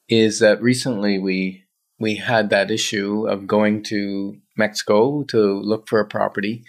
is 0.09 0.38
that 0.40 0.61
recently 0.62 1.18
we 1.18 1.64
we 1.99 2.16
had 2.16 2.50
that 2.50 2.71
issue 2.71 3.26
of 3.28 3.47
going 3.47 3.83
to 3.85 4.37
Mexico 4.56 5.23
to 5.28 5.61
look 5.61 5.88
for 5.88 6.00
a 6.00 6.06
property, 6.06 6.64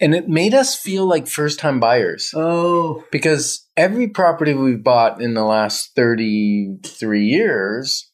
and 0.00 0.14
it 0.14 0.28
made 0.28 0.52
us 0.54 0.74
feel 0.76 1.06
like 1.06 1.26
first 1.26 1.58
time 1.58 1.80
buyers. 1.80 2.32
Oh, 2.34 3.04
because 3.10 3.66
every 3.76 4.08
property 4.08 4.52
we've 4.54 4.82
bought 4.84 5.20
in 5.22 5.34
the 5.34 5.44
last 5.44 5.94
33 5.96 7.24
years 7.24 8.10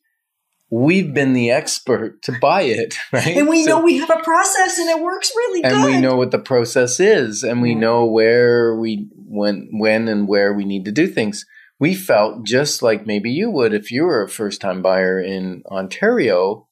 we've 0.75 1.13
been 1.13 1.35
the 1.35 1.51
expert 1.51 2.23
to 2.23 2.33
buy 2.41 2.63
it 2.63 2.95
right? 3.13 3.37
And 3.37 3.47
we 3.47 3.63
So- 3.63 3.69
know 3.79 3.85
we 3.85 3.99
have 3.99 4.09
a 4.09 4.23
process 4.23 4.79
and 4.79 4.89
it 4.89 5.03
works 5.03 5.31
really 5.37 5.63
and 5.63 5.75
good. 5.75 5.85
we 5.85 6.01
know 6.01 6.17
what 6.17 6.31
the 6.31 6.39
process 6.39 6.99
is 6.99 7.43
and 7.43 7.61
we 7.61 7.75
know 7.75 8.07
where 8.07 8.75
we 8.75 9.07
when 9.15 9.69
when 9.73 10.09
and 10.09 10.27
where 10.27 10.55
we 10.55 10.65
need 10.65 10.87
to 10.87 10.91
do 10.93 11.07
things 11.07 11.45
we 11.83 11.97
felt 11.97 12.45
just 12.45 12.81
like 12.81 13.09
maybe 13.09 13.29
you 13.29 13.51
would 13.51 13.75
if 13.75 13.91
you 13.91 14.05
were 14.05 14.23
a 14.23 14.29
first 14.29 14.61
time 14.61 14.83
buyer 14.83 15.21
in 15.21 15.65
Ontario 15.67 16.69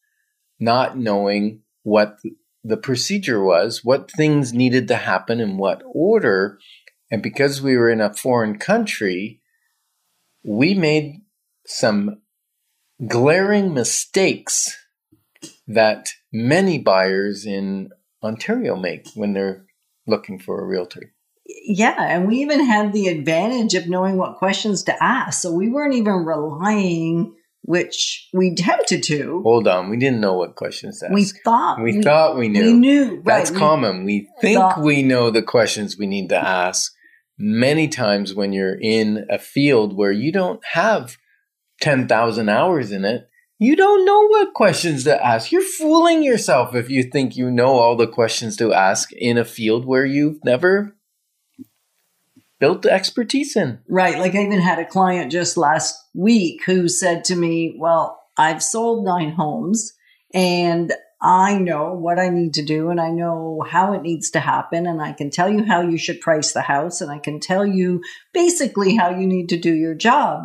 not 0.61 0.97
knowing 0.97 1.63
what 1.83 2.19
the 2.63 2.77
procedure 2.77 3.43
was 3.43 3.85
what 3.85 4.09
things 4.13 4.53
needed 4.53 4.87
to 4.87 4.95
happen 4.95 5.41
in 5.41 5.57
what 5.57 5.83
order 5.93 6.61
and 7.11 7.25
because 7.25 7.61
we 7.61 7.77
were 7.77 7.91
in 7.91 8.01
a 8.01 8.15
foreign 8.15 8.57
country 8.57 9.41
we 10.45 10.75
made 10.75 11.17
some 11.67 12.23
glaring 13.05 13.75
mistakes 13.75 14.77
that 15.67 16.11
many 16.33 16.79
buyers 16.79 17.45
in 17.45 17.91
Ontario 18.23 18.77
make 18.77 19.09
when 19.17 19.33
they're 19.33 19.67
looking 20.07 20.39
for 20.39 20.61
a 20.61 20.67
realtor. 20.67 21.15
Yeah, 21.65 21.97
and 21.99 22.27
we 22.27 22.37
even 22.39 22.65
had 22.65 22.93
the 22.93 23.09
advantage 23.09 23.75
of 23.75 23.89
knowing 23.89 24.17
what 24.17 24.37
questions 24.37 24.83
to 24.85 25.03
ask. 25.03 25.41
So 25.41 25.53
we 25.53 25.69
weren't 25.69 25.95
even 25.95 26.25
relying, 26.25 27.35
which 27.63 28.29
we 28.33 28.55
tempted 28.55 29.03
to. 29.05 29.41
Hold 29.43 29.69
on, 29.69 29.91
we 29.91 29.97
didn't 29.97 30.21
know 30.21 30.35
what 30.35 30.57
questions 30.57 31.01
to 31.01 31.07
ask. 31.07 31.15
We 31.15 31.25
thought 31.25 31.83
We 31.83 32.03
thought 32.03 32.37
we 32.37 32.49
knew. 32.49 32.65
We 32.65 32.73
knew. 32.73 33.23
That's 33.25 33.51
right. 33.51 33.55
We- 33.55 33.61
common. 33.61 34.05
We 34.05 34.29
think 34.41 34.59
thought- 34.59 34.83
we 34.83 35.03
know 35.03 35.31
the 35.31 35.43
questions 35.43 35.97
we 35.99 36.07
need 36.07 36.29
to 36.31 36.37
ask. 36.37 36.93
Many 37.39 37.89
times 37.89 38.35
when 38.35 38.53
you're 38.53 38.79
in 38.81 39.27
a 39.31 39.39
field 39.39 39.97
where 39.97 40.13
you 40.13 40.31
don't 40.31 40.61
have 40.73 41.17
10,000 41.81 42.49
hours 42.49 42.93
in 42.93 43.05
it, 43.05 43.27
you 43.59 43.77
don't 43.77 44.05
know 44.05 44.27
what 44.27 44.55
questions 44.55 45.05
to 45.05 45.25
ask. 45.25 45.53
You're 45.53 45.63
fooling 45.63 46.23
yourself 46.23 46.75
if 46.75 46.89
you 46.91 47.03
think 47.03 47.37
you 47.37 47.51
know 47.51 47.79
all 47.79 47.97
the 47.97 48.07
questions 48.07 48.57
to 48.57 48.73
ask 48.73 49.11
in 49.13 49.37
a 49.39 49.45
field 49.45 49.85
where 49.87 50.07
you've 50.07 50.43
never 50.45 50.97
built 52.61 52.83
the 52.83 52.93
expertise 52.93 53.57
in. 53.57 53.81
Right. 53.89 54.19
Like 54.19 54.35
I 54.35 54.45
even 54.45 54.61
had 54.61 54.79
a 54.79 54.87
client 54.87 55.33
just 55.33 55.57
last 55.57 55.97
week 56.15 56.63
who 56.67 56.89
said 56.89 57.25
to 57.25 57.37
me, 57.37 57.75
Well, 57.79 58.21
I've 58.39 58.63
sold 58.63 59.05
nine 59.05 59.33
homes 59.33 59.93
and 60.33 60.93
I 61.23 61.59
know 61.59 61.93
what 61.93 62.19
I 62.19 62.29
need 62.29 62.55
to 62.55 62.65
do 62.65 62.89
and 62.89 63.01
I 63.01 63.11
know 63.11 63.65
how 63.69 63.93
it 63.93 64.03
needs 64.03 64.31
to 64.31 64.41
happen. 64.41 64.87
And 64.87 65.03
I 65.03 65.13
can 65.13 65.31
tell 65.31 65.51
you 65.51 65.65
how 65.65 65.83
you 65.83 65.99
should 65.99 66.21
price 66.21 66.53
the 66.53 66.63
house 66.63 67.01
and 67.01 67.11
I 67.11 67.19
can 67.19 67.41
tell 67.41 67.67
you 67.67 68.03
basically 68.33 68.95
how 68.95 69.11
you 69.11 69.27
need 69.27 69.49
to 69.51 69.59
do 69.59 69.75
your 69.75 69.95
job. 69.95 70.45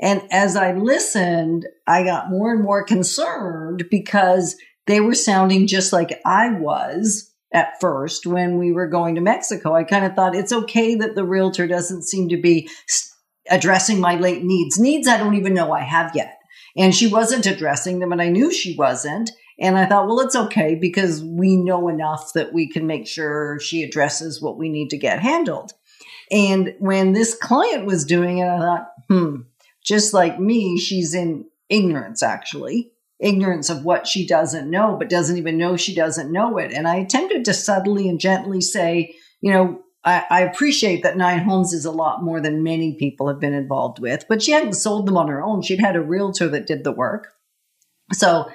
And 0.00 0.22
as 0.30 0.56
I 0.56 0.72
listened, 0.72 1.66
I 1.86 2.04
got 2.04 2.30
more 2.30 2.52
and 2.52 2.62
more 2.62 2.84
concerned 2.84 3.84
because 3.90 4.56
they 4.86 5.00
were 5.00 5.14
sounding 5.14 5.66
just 5.66 5.92
like 5.92 6.20
I 6.24 6.50
was 6.50 7.30
at 7.54 7.80
first 7.80 8.26
when 8.26 8.58
we 8.58 8.72
were 8.72 8.88
going 8.88 9.14
to 9.14 9.20
Mexico. 9.20 9.74
I 9.74 9.84
kind 9.84 10.04
of 10.04 10.14
thought 10.14 10.34
it's 10.34 10.52
okay 10.52 10.96
that 10.96 11.14
the 11.14 11.24
realtor 11.24 11.66
doesn't 11.66 12.02
seem 12.02 12.28
to 12.28 12.36
be 12.36 12.68
addressing 13.48 14.00
my 14.00 14.16
late 14.16 14.42
needs, 14.42 14.78
needs 14.78 15.06
I 15.06 15.16
don't 15.16 15.36
even 15.36 15.54
know 15.54 15.72
I 15.72 15.80
have 15.80 16.14
yet. 16.14 16.38
And 16.76 16.94
she 16.94 17.06
wasn't 17.06 17.46
addressing 17.46 18.00
them, 18.00 18.10
and 18.10 18.20
I 18.20 18.28
knew 18.28 18.52
she 18.52 18.74
wasn't. 18.76 19.30
And 19.60 19.78
I 19.78 19.86
thought, 19.86 20.08
well, 20.08 20.18
it's 20.20 20.34
okay 20.34 20.74
because 20.74 21.22
we 21.22 21.56
know 21.56 21.86
enough 21.88 22.32
that 22.32 22.52
we 22.52 22.68
can 22.68 22.88
make 22.88 23.06
sure 23.06 23.60
she 23.60 23.84
addresses 23.84 24.42
what 24.42 24.58
we 24.58 24.68
need 24.68 24.90
to 24.90 24.98
get 24.98 25.20
handled. 25.20 25.72
And 26.32 26.74
when 26.80 27.12
this 27.12 27.36
client 27.36 27.86
was 27.86 28.04
doing 28.04 28.38
it, 28.38 28.48
I 28.48 28.58
thought, 28.58 28.88
hmm, 29.08 29.42
just 29.84 30.12
like 30.12 30.40
me, 30.40 30.76
she's 30.78 31.14
in 31.14 31.44
ignorance, 31.68 32.22
actually. 32.22 32.90
Ignorance 33.20 33.70
of 33.70 33.84
what 33.84 34.06
she 34.06 34.26
doesn't 34.26 34.70
know, 34.70 34.96
but 34.98 35.08
doesn't 35.08 35.36
even 35.36 35.56
know 35.56 35.76
she 35.76 35.94
doesn't 35.94 36.32
know 36.32 36.58
it. 36.58 36.72
And 36.72 36.88
I 36.88 36.96
attempted 36.96 37.44
to 37.44 37.54
subtly 37.54 38.08
and 38.08 38.18
gently 38.18 38.60
say, 38.60 39.14
you 39.40 39.52
know, 39.52 39.80
I, 40.04 40.24
I 40.28 40.40
appreciate 40.42 41.02
that 41.02 41.16
Nine 41.16 41.40
Homes 41.40 41.72
is 41.72 41.84
a 41.84 41.90
lot 41.90 42.22
more 42.22 42.40
than 42.40 42.62
many 42.62 42.96
people 42.98 43.28
have 43.28 43.40
been 43.40 43.54
involved 43.54 43.98
with, 43.98 44.26
but 44.28 44.42
she 44.42 44.52
hadn't 44.52 44.74
sold 44.74 45.06
them 45.06 45.16
on 45.16 45.28
her 45.28 45.42
own. 45.42 45.62
She'd 45.62 45.80
had 45.80 45.96
a 45.96 46.02
realtor 46.02 46.48
that 46.48 46.66
did 46.66 46.84
the 46.84 46.92
work. 46.92 47.28
So 48.12 48.50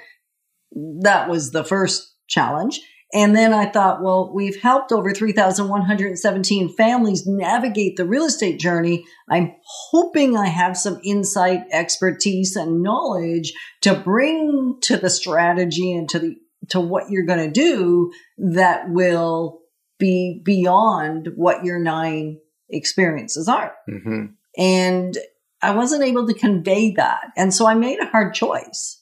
that 1.02 1.30
was 1.30 1.52
the 1.52 1.64
first 1.64 2.14
challenge. 2.28 2.80
And 3.12 3.36
then 3.36 3.54
I 3.54 3.66
thought, 3.66 4.04
well, 4.04 4.32
we've 4.34 4.62
helped 4.62 4.92
over 4.92 5.12
3,117 5.12 6.70
families 6.76 7.26
navigate 7.26 7.96
the 7.96 8.06
real 8.06 8.26
estate 8.26 8.60
journey. 8.60 9.06
I'm 9.28 9.56
hoping 9.64 10.38
I 10.38 10.48
have 10.48 10.78
some 10.78 11.00
insight, 11.04 11.62
expertise, 11.72 12.56
and 12.56 12.84
knowledge 12.84 13.54
to 13.82 13.96
bring 13.96 14.78
to 14.82 14.98
the 14.98 15.10
strategy 15.10 15.94
and 15.94 16.08
to 16.10 16.20
the 16.20 16.36
to 16.70 16.80
what 16.80 17.10
you're 17.10 17.26
going 17.26 17.40
to 17.40 17.52
do 17.52 18.12
that 18.38 18.90
will 18.90 19.62
be 19.98 20.42
beyond 20.44 21.30
what 21.36 21.66
your 21.66 21.80
nine 21.80 22.38
experiences 22.70 23.48
are. 23.48 23.74
hmm 23.88 24.26
And 24.58 25.18
I 25.62 25.72
wasn't 25.72 26.04
able 26.04 26.28
to 26.28 26.34
convey 26.34 26.94
that. 26.94 27.32
And 27.36 27.54
so 27.54 27.68
I 27.68 27.74
made 27.74 28.00
a 28.00 28.06
hard 28.06 28.34
choice. 28.34 28.99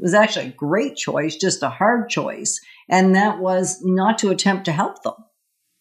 It 0.00 0.04
was 0.04 0.14
actually 0.14 0.46
a 0.46 0.52
great 0.52 0.96
choice, 0.96 1.36
just 1.36 1.62
a 1.62 1.68
hard 1.68 2.08
choice. 2.08 2.58
And 2.88 3.14
that 3.14 3.38
was 3.38 3.82
not 3.82 4.16
to 4.20 4.30
attempt 4.30 4.64
to 4.64 4.72
help 4.72 5.02
them 5.02 5.12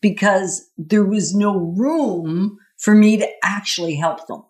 because 0.02 0.70
there 0.78 1.06
was 1.06 1.34
no 1.34 1.58
room 1.58 2.58
for 2.78 2.94
me 2.94 3.16
to 3.16 3.28
actually 3.42 3.96
help 3.96 4.28
them. 4.28 4.44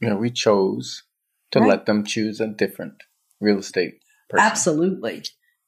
You 0.00 0.10
know, 0.10 0.16
we 0.16 0.30
chose 0.30 1.04
to 1.52 1.60
Right. 1.60 1.70
let 1.70 1.86
them 1.86 2.04
choose 2.04 2.38
a 2.38 2.46
different 2.46 3.02
real 3.40 3.58
estate 3.60 4.02
person. 4.28 4.44
Absolutely. 4.46 5.22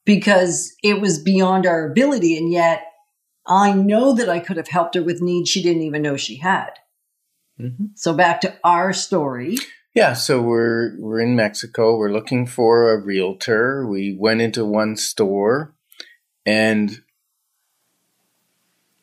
Because 0.04 0.74
it 0.82 1.00
was 1.00 1.18
beyond 1.18 1.64
our 1.64 1.90
ability. 1.90 2.36
And 2.36 2.52
yet 2.52 2.82
I 3.46 3.72
know 3.72 4.12
that 4.12 4.28
I 4.28 4.38
could 4.38 4.58
have 4.58 4.68
helped 4.68 4.96
her 4.96 5.02
with 5.02 5.22
needs 5.22 5.48
she 5.48 5.62
didn't 5.62 5.82
even 5.82 6.02
know 6.02 6.18
she 6.18 6.36
had. 6.36 6.72
Mhm. 7.58 7.92
So 7.94 8.12
back 8.12 8.42
to 8.42 8.54
our 8.64 8.92
story. 8.92 9.56
Yeah, 9.94 10.12
so 10.12 10.40
we're 10.40 10.96
we're 10.98 11.20
in 11.20 11.34
Mexico. 11.34 11.96
We're 11.96 12.12
looking 12.12 12.46
for 12.46 12.92
a 12.92 13.00
realtor. 13.00 13.86
We 13.86 14.16
went 14.18 14.40
into 14.40 14.64
one 14.64 14.96
store 14.96 15.74
and 16.46 17.02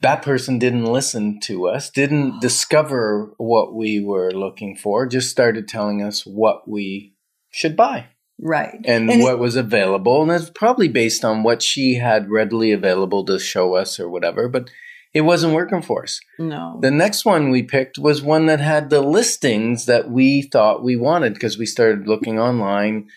that 0.02 0.22
person 0.22 0.60
didn't 0.60 0.86
listen 0.86 1.40
to 1.42 1.68
us, 1.68 1.90
didn't 1.90 2.40
discover 2.40 3.34
what 3.38 3.74
we 3.74 4.00
were 4.00 4.32
looking 4.32 4.76
for, 4.76 5.08
just 5.08 5.30
started 5.30 5.68
telling 5.68 6.04
us 6.04 6.26
what 6.26 6.68
we 6.68 7.14
should 7.50 7.76
buy 7.76 8.08
Right. 8.40 8.80
and, 8.86 9.10
And 9.10 9.24
what 9.24 9.40
was 9.40 9.56
available. 9.56 10.22
And 10.22 10.32
it's 10.32 10.52
probably 10.52 10.88
based 10.88 11.26
on 11.26 11.42
what 11.42 11.64
she 11.64 11.96
had 11.96 12.30
readily 12.30 12.72
available 12.72 13.26
to 13.26 13.40
show 13.40 13.74
us 13.76 14.00
or 14.00 14.08
whatever, 14.10 14.48
but 14.48 14.70
it 15.14 15.22
wasn't 15.22 15.54
working 15.54 15.82
for 15.82 16.04
us. 16.04 16.20
No. 16.38 16.78
The 16.82 16.92
next 16.92 17.26
one 17.26 17.50
we 17.50 17.64
picked 17.64 17.98
was 17.98 18.22
one 18.22 18.46
that 18.48 18.60
had 18.60 18.90
the 18.90 19.02
listings 19.02 19.86
that 19.86 20.10
we 20.10 20.42
thought 20.42 20.84
we 20.84 20.96
wanted 20.96 21.34
because 21.34 21.58
we 21.58 21.66
started 21.66 22.08
looking 22.08 22.40
online. 22.40 23.08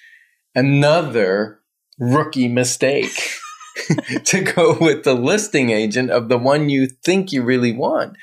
Another 0.55 1.61
rookie 1.99 2.49
mistake 2.49 3.13
to 4.25 4.43
go 4.43 4.77
with 4.81 5.05
the 5.05 5.15
listing 5.15 5.71
agent 5.71 6.11
of 6.11 6.29
the 6.29 6.39
one 6.39 6.69
you 6.69 6.87
think 6.87 7.33
you 7.33 7.43
really 7.43 7.73
want. 7.73 8.17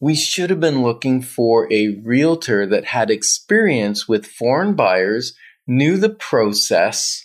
We 0.00 0.14
should 0.14 0.50
have 0.50 0.60
been 0.60 0.82
looking 0.82 1.22
for 1.22 1.72
a 1.72 2.00
realtor 2.04 2.66
that 2.66 2.86
had 2.86 3.10
experience 3.10 4.08
with 4.08 4.26
foreign 4.26 4.74
buyers, 4.74 5.34
knew 5.66 5.96
the 5.96 6.10
process 6.10 7.24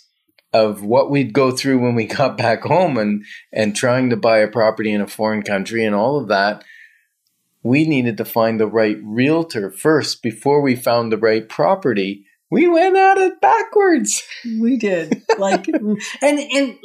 of 0.52 0.82
what 0.82 1.10
we'd 1.10 1.32
go 1.32 1.50
through 1.50 1.78
when 1.78 1.94
we 1.94 2.06
got 2.06 2.38
back 2.38 2.62
home 2.62 2.96
and 2.96 3.24
and 3.52 3.76
trying 3.76 4.10
to 4.10 4.16
buy 4.16 4.38
a 4.38 4.48
property 4.48 4.92
in 4.92 5.00
a 5.00 5.06
foreign 5.06 5.42
country 5.42 5.84
and 5.84 5.94
all 5.94 6.18
of 6.18 6.28
that 6.28 6.64
we 7.62 7.84
needed 7.86 8.16
to 8.16 8.24
find 8.24 8.58
the 8.58 8.66
right 8.66 8.98
realtor 9.02 9.70
first 9.70 10.22
before 10.22 10.62
we 10.62 10.74
found 10.74 11.12
the 11.12 11.18
right 11.18 11.48
property 11.48 12.24
we 12.50 12.66
went 12.66 12.96
at 12.96 13.18
it 13.18 13.42
backwards 13.42 14.22
We 14.58 14.78
did. 14.78 15.22
Like, 15.38 15.68
and, 16.22 16.38
and, 16.38 16.78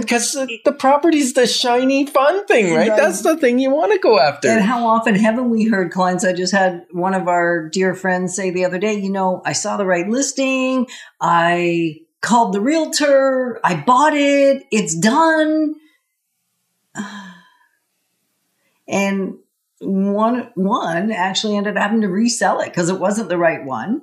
because 0.00 0.30
the, 0.32 0.60
the 0.64 0.70
property's 0.72 1.32
the 1.34 1.46
shiny 1.46 2.06
fun 2.06 2.46
thing 2.46 2.72
right 2.72 2.90
Right. 2.90 2.96
that's 2.96 3.22
the 3.22 3.36
thing 3.36 3.58
you 3.58 3.70
want 3.70 3.92
to 3.92 3.98
go 3.98 4.20
after 4.20 4.48
And 4.48 4.62
how 4.62 4.86
often 4.86 5.16
haven't 5.16 5.50
we 5.50 5.64
heard 5.64 5.90
clients? 5.90 6.24
I 6.24 6.32
just 6.34 6.52
had 6.52 6.86
one 6.92 7.14
of 7.14 7.26
our 7.26 7.68
dear 7.68 7.96
friends 7.96 8.36
say 8.36 8.50
the 8.50 8.64
other 8.64 8.78
day, 8.78 8.94
you 8.94 9.10
know, 9.10 9.42
I 9.44 9.54
saw 9.54 9.76
the 9.76 9.86
right 9.86 10.08
listing. 10.08 10.86
I 11.20 11.96
called 12.20 12.52
the 12.52 12.60
realtor. 12.60 13.60
I 13.64 13.74
bought 13.74 14.14
it. 14.14 14.64
It's 14.70 14.94
done. 14.94 15.74
And 18.90 19.34
one, 19.80 20.50
one 20.54 21.12
actually 21.12 21.56
ended 21.56 21.76
up 21.76 21.82
having 21.82 22.00
to 22.00 22.08
resell 22.08 22.60
it 22.60 22.70
because 22.70 22.88
it 22.88 22.98
wasn't 22.98 23.28
the 23.28 23.36
right 23.36 23.62
one. 23.62 24.00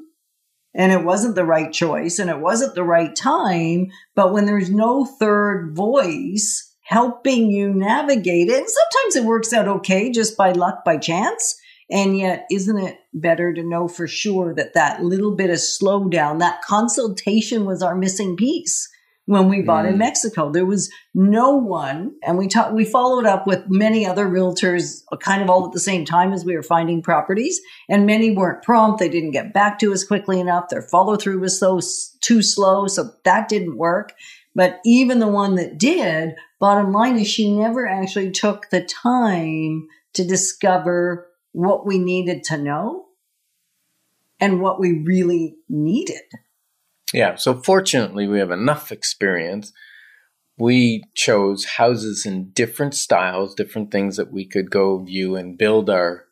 And 0.76 0.92
it 0.92 1.04
wasn't 1.04 1.34
the 1.34 1.44
right 1.44 1.74
choice 1.74 2.20
and 2.20 2.30
it 2.30 2.40
wasn't 2.40 2.76
the 2.76 2.84
right 2.84 3.16
time. 3.16 3.92
But 4.14 4.32
when 4.32 4.46
there's 4.46 4.70
no 4.70 5.04
third 5.04 5.76
voice 5.76 6.72
helping 6.82 7.50
you 7.50 7.74
navigate 7.74 8.48
it, 8.48 8.60
and 8.60 8.70
sometimes 8.70 9.16
it 9.16 9.24
works 9.24 9.54
out 9.54 9.68
okay 9.68 10.12
just 10.12 10.38
by 10.38 10.52
luck, 10.52 10.86
by 10.86 10.98
chance. 10.98 11.60
And 11.90 12.18
yet, 12.18 12.46
isn't 12.52 12.78
it 12.78 12.98
better 13.14 13.54
to 13.54 13.62
know 13.64 13.88
for 13.88 14.08
sure 14.08 14.54
that 14.56 14.74
that 14.74 15.04
little 15.04 15.36
bit 15.36 15.52
of 15.52 15.58
slowdown, 15.58 16.40
that 16.40 16.64
consultation 16.64 17.66
was 17.66 17.84
our 17.84 17.96
missing 17.96 18.36
piece 18.36 18.90
when 19.28 19.50
we 19.50 19.62
bought 19.62 19.86
in 19.86 19.96
Mm. 19.96 20.00
Mexico? 20.00 20.52
There 20.52 20.66
was 20.66 20.92
no 21.14 21.56
one, 21.56 22.14
and 22.24 22.40
we 22.40 22.48
talked, 22.48 22.74
we 22.74 22.86
followed 22.86 23.28
up 23.28 23.46
with 23.46 23.70
many 23.70 24.06
other 24.06 24.26
realtors 24.28 25.04
kind 25.20 25.44
of 25.44 25.50
all 25.50 25.66
at 25.68 25.74
the 25.74 25.80
same 25.80 26.06
time 26.06 26.34
as 26.34 26.44
we 26.44 26.56
were 26.56 26.64
finding 26.64 27.04
properties, 27.04 27.62
and 27.88 28.08
many 28.08 28.32
weren't 28.32 28.64
prompt. 28.64 29.00
They 29.00 29.10
didn't 29.10 29.32
get 29.32 29.54
back 29.54 29.78
to 29.80 29.94
us 29.94 30.04
quickly 30.04 30.40
enough. 30.40 30.70
Their 30.70 30.82
follow 30.82 31.18
through 31.18 31.40
was 31.40 31.60
so 31.60 31.80
too 32.22 32.42
slow, 32.42 32.88
so 32.88 33.12
that 33.26 33.48
didn't 33.48 33.78
work. 33.78 34.14
But 34.56 34.80
even 34.86 35.20
the 35.20 35.28
one 35.28 35.56
that 35.56 35.78
did, 35.78 36.36
bottom 36.60 36.92
line 36.92 37.20
is 37.20 37.28
she 37.28 37.56
never 37.56 37.86
actually 37.86 38.32
took 38.32 38.70
the 38.72 38.82
time 38.82 39.88
to 40.14 40.26
discover 40.26 41.28
what 41.56 41.86
we 41.86 41.98
needed 41.98 42.44
to 42.44 42.58
know 42.58 43.06
and 44.42 44.62
what 44.62 44.78
we 44.78 45.00
really 45.00 45.56
needed. 45.70 46.22
Yeah, 47.14 47.36
so 47.36 47.54
fortunately, 47.54 48.28
we 48.28 48.40
have 48.40 48.52
enough 48.52 48.92
experience. 48.92 49.72
We 50.58 51.06
chose 51.14 51.64
houses 51.64 52.26
in 52.26 52.50
different 52.50 52.94
styles, 52.94 53.56
different 53.56 53.90
things 53.90 54.18
that 54.18 54.34
we 54.34 54.46
could 54.46 54.70
go 54.70 55.00
view 55.00 55.38
and 55.38 55.58
build 55.58 55.90
our 55.90 56.26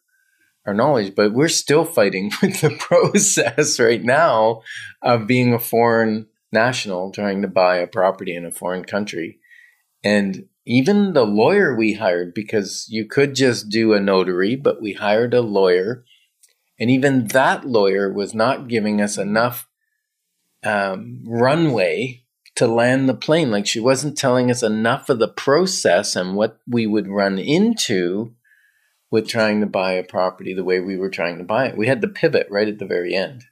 our 0.66 0.74
knowledge, 0.74 1.14
but 1.14 1.34
we're 1.34 1.50
still 1.50 1.84
fighting 1.84 2.32
with 2.42 2.62
the 2.62 2.70
process 2.70 3.80
right 3.80 4.04
now 4.04 4.62
of 5.02 5.28
being 5.28 5.54
a 5.54 5.60
foreign 5.60 6.28
national 6.54 7.12
trying 7.12 7.42
to 7.42 7.50
buy 7.50 7.78
a 7.78 7.88
property 7.88 8.34
in 8.34 8.46
a 8.46 8.52
foreign 8.52 8.86
country. 8.86 9.40
And 10.06 10.48
even 10.66 11.14
the 11.14 11.26
lawyer 11.26 11.76
we 11.76 11.94
hired, 11.94 12.34
because 12.34 12.88
you 12.90 13.06
could 13.06 13.36
just 13.36 13.70
do 13.70 13.94
a 13.94 14.00
notary, 14.00 14.56
but 14.56 14.82
we 14.82 14.94
hired 14.94 15.34
a 15.34 15.42
lawyer. 15.42 16.06
And 16.80 16.90
even 16.90 17.28
that 17.28 17.66
lawyer 17.66 18.12
was 18.12 18.34
not 18.34 18.68
giving 18.68 19.02
us 19.02 19.18
enough 19.18 19.68
um, 20.64 21.24
runway 21.26 22.24
to 22.56 22.68
land 22.68 23.10
the 23.10 23.14
plane. 23.14 23.52
Like 23.52 23.68
she 23.68 23.80
wasn't 23.80 24.18
telling 24.18 24.50
us 24.50 24.64
enough 24.64 25.10
of 25.10 25.20
the 25.20 25.28
process 25.28 26.16
and 26.16 26.36
what 26.36 26.60
we 26.68 26.88
would 26.88 27.08
run 27.08 27.38
into 27.38 28.34
with 29.12 29.28
trying 29.28 29.60
to 29.62 29.68
buy 29.68 29.94
a 29.94 30.04
property 30.04 30.54
the 30.54 30.64
way 30.64 30.80
we 30.80 30.98
were 30.98 31.10
trying 31.10 31.38
to 31.38 31.44
buy 31.44 31.68
it. 31.68 31.78
We 31.78 31.88
had 31.88 32.02
to 32.02 32.08
pivot 32.08 32.48
right 32.50 32.68
at 32.68 32.80
the 32.80 32.86
very 32.86 33.14
end. 33.14 33.44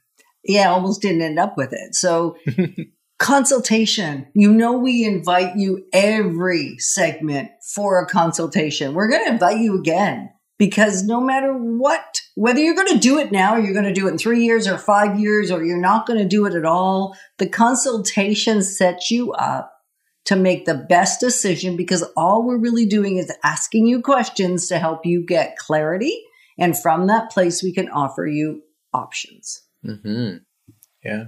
Yeah, 0.44 0.70
almost 0.70 1.02
didn't 1.02 1.22
end 1.22 1.38
up 1.38 1.56
with 1.56 1.72
it. 1.72 1.94
So, 1.94 2.36
consultation. 3.22 4.26
You 4.34 4.52
know, 4.52 4.72
we 4.72 5.04
invite 5.04 5.56
you 5.56 5.86
every 5.92 6.76
segment 6.78 7.50
for 7.74 8.02
a 8.02 8.06
consultation. 8.06 8.94
We're 8.94 9.08
going 9.08 9.24
to 9.24 9.32
invite 9.32 9.58
you 9.58 9.78
again 9.78 10.30
because 10.58 11.04
no 11.04 11.20
matter 11.20 11.52
what, 11.52 12.20
whether 12.34 12.58
you're 12.58 12.74
going 12.74 12.92
to 12.92 12.98
do 12.98 13.18
it 13.18 13.30
now 13.30 13.54
or 13.54 13.60
you're 13.60 13.72
going 13.72 13.84
to 13.84 13.92
do 13.92 14.08
it 14.08 14.10
in 14.10 14.18
three 14.18 14.44
years 14.44 14.66
or 14.66 14.76
five 14.76 15.20
years 15.20 15.50
or 15.52 15.64
you're 15.64 15.80
not 15.80 16.04
going 16.04 16.18
to 16.18 16.28
do 16.28 16.46
it 16.46 16.54
at 16.54 16.64
all, 16.64 17.16
the 17.38 17.48
consultation 17.48 18.60
sets 18.60 19.10
you 19.10 19.32
up 19.32 19.72
to 20.24 20.34
make 20.34 20.64
the 20.64 20.74
best 20.74 21.20
decision 21.20 21.76
because 21.76 22.04
all 22.16 22.44
we're 22.44 22.58
really 22.58 22.86
doing 22.86 23.18
is 23.18 23.32
asking 23.44 23.86
you 23.86 24.02
questions 24.02 24.66
to 24.66 24.78
help 24.78 25.06
you 25.06 25.24
get 25.24 25.56
clarity. 25.58 26.22
And 26.58 26.76
from 26.76 27.06
that 27.06 27.30
place, 27.30 27.62
we 27.62 27.72
can 27.72 27.88
offer 27.88 28.26
you 28.26 28.62
options. 28.92 29.62
hmm 29.84 30.38
Yeah. 31.04 31.26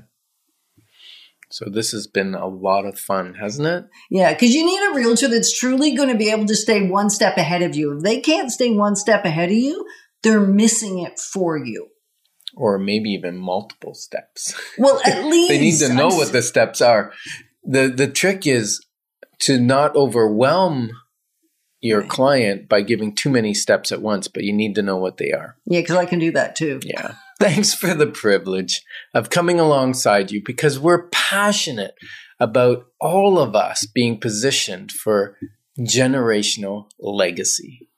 So 1.54 1.66
this 1.70 1.92
has 1.92 2.08
been 2.08 2.34
a 2.34 2.48
lot 2.48 2.84
of 2.84 2.98
fun, 2.98 3.34
hasn't 3.34 3.68
it? 3.68 3.84
Yeah, 4.10 4.32
because 4.32 4.52
you 4.52 4.66
need 4.66 4.90
a 4.90 4.92
realtor 4.92 5.28
that's 5.28 5.56
truly 5.56 5.94
going 5.94 6.08
to 6.08 6.16
be 6.16 6.28
able 6.28 6.46
to 6.46 6.56
stay 6.56 6.88
one 6.88 7.10
step 7.10 7.36
ahead 7.36 7.62
of 7.62 7.76
you. 7.76 7.96
If 7.96 8.02
they 8.02 8.18
can't 8.18 8.50
stay 8.50 8.72
one 8.72 8.96
step 8.96 9.24
ahead 9.24 9.50
of 9.50 9.56
you, 9.56 9.86
they're 10.24 10.40
missing 10.40 10.98
it 10.98 11.20
for 11.20 11.56
you. 11.56 11.90
Or 12.56 12.76
maybe 12.76 13.10
even 13.10 13.36
multiple 13.36 13.94
steps. 13.94 14.52
Well, 14.78 15.00
at 15.06 15.26
least 15.26 15.48
they 15.48 15.60
need 15.60 15.78
to 15.78 15.94
know 15.94 16.08
I'm 16.08 16.16
what 16.16 16.32
the 16.32 16.42
steps 16.42 16.80
are. 16.80 17.12
The 17.62 17.86
the 17.86 18.08
trick 18.08 18.48
is 18.48 18.84
to 19.42 19.60
not 19.60 19.94
overwhelm 19.94 20.90
your 21.84 22.00
Right. 22.00 22.08
client 22.08 22.68
by 22.68 22.80
giving 22.80 23.14
too 23.14 23.28
many 23.28 23.52
steps 23.52 23.92
at 23.92 24.00
once, 24.00 24.26
but 24.26 24.42
you 24.42 24.54
need 24.54 24.74
to 24.74 24.82
know 24.82 24.96
what 24.96 25.18
they 25.18 25.32
are. 25.32 25.56
Yeah, 25.66 25.80
because 25.80 25.96
I 25.96 26.06
can 26.06 26.18
do 26.18 26.32
that 26.32 26.56
too. 26.56 26.80
Yeah. 26.82 27.16
Thanks 27.38 27.74
for 27.74 27.92
the 27.94 28.06
privilege 28.06 28.82
of 29.12 29.28
coming 29.28 29.60
alongside 29.60 30.30
you 30.30 30.42
because 30.42 30.78
we're 30.78 31.08
passionate 31.08 31.94
about 32.40 32.86
all 33.00 33.38
of 33.38 33.54
us 33.54 33.84
being 33.86 34.18
positioned 34.18 34.92
for 34.92 35.36
generational 35.78 36.88
legacy. 36.98 37.88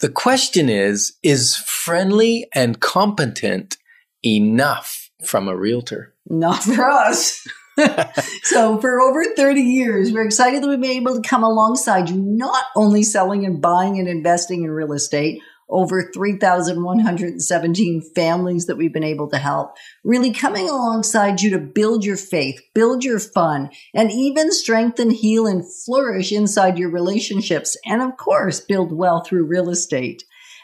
The 0.00 0.10
question 0.10 0.68
is 0.68 1.14
Is 1.22 1.56
friendly 1.56 2.46
and 2.54 2.80
competent 2.80 3.78
enough 4.22 5.10
from 5.24 5.48
a 5.48 5.56
realtor? 5.56 6.14
Not 6.28 6.62
for 6.64 6.84
us. 6.90 7.46
so, 8.42 8.80
for 8.80 9.00
over 9.00 9.24
30 9.36 9.60
years, 9.60 10.12
we're 10.12 10.24
excited 10.24 10.62
that 10.62 10.68
we've 10.68 10.80
been 10.80 10.90
able 10.90 11.20
to 11.20 11.28
come 11.28 11.42
alongside 11.42 12.08
you, 12.08 12.16
not 12.16 12.64
only 12.74 13.02
selling 13.02 13.44
and 13.44 13.60
buying 13.60 13.98
and 13.98 14.08
investing 14.08 14.64
in 14.64 14.70
real 14.70 14.92
estate, 14.92 15.40
over 15.68 16.10
3,117 16.14 18.02
families 18.14 18.66
that 18.66 18.76
we've 18.76 18.92
been 18.92 19.02
able 19.02 19.28
to 19.28 19.38
help, 19.38 19.74
really 20.04 20.32
coming 20.32 20.68
alongside 20.68 21.40
you 21.40 21.50
to 21.50 21.58
build 21.58 22.04
your 22.04 22.16
faith, 22.16 22.60
build 22.74 23.04
your 23.04 23.18
fun, 23.18 23.70
and 23.92 24.12
even 24.12 24.52
strengthen, 24.52 25.10
heal, 25.10 25.46
and 25.46 25.64
flourish 25.84 26.30
inside 26.32 26.78
your 26.78 26.90
relationships. 26.90 27.76
And 27.84 28.00
of 28.00 28.16
course, 28.16 28.60
build 28.60 28.96
wealth 28.96 29.26
through 29.26 29.46
real 29.46 29.68
estate. 29.70 30.22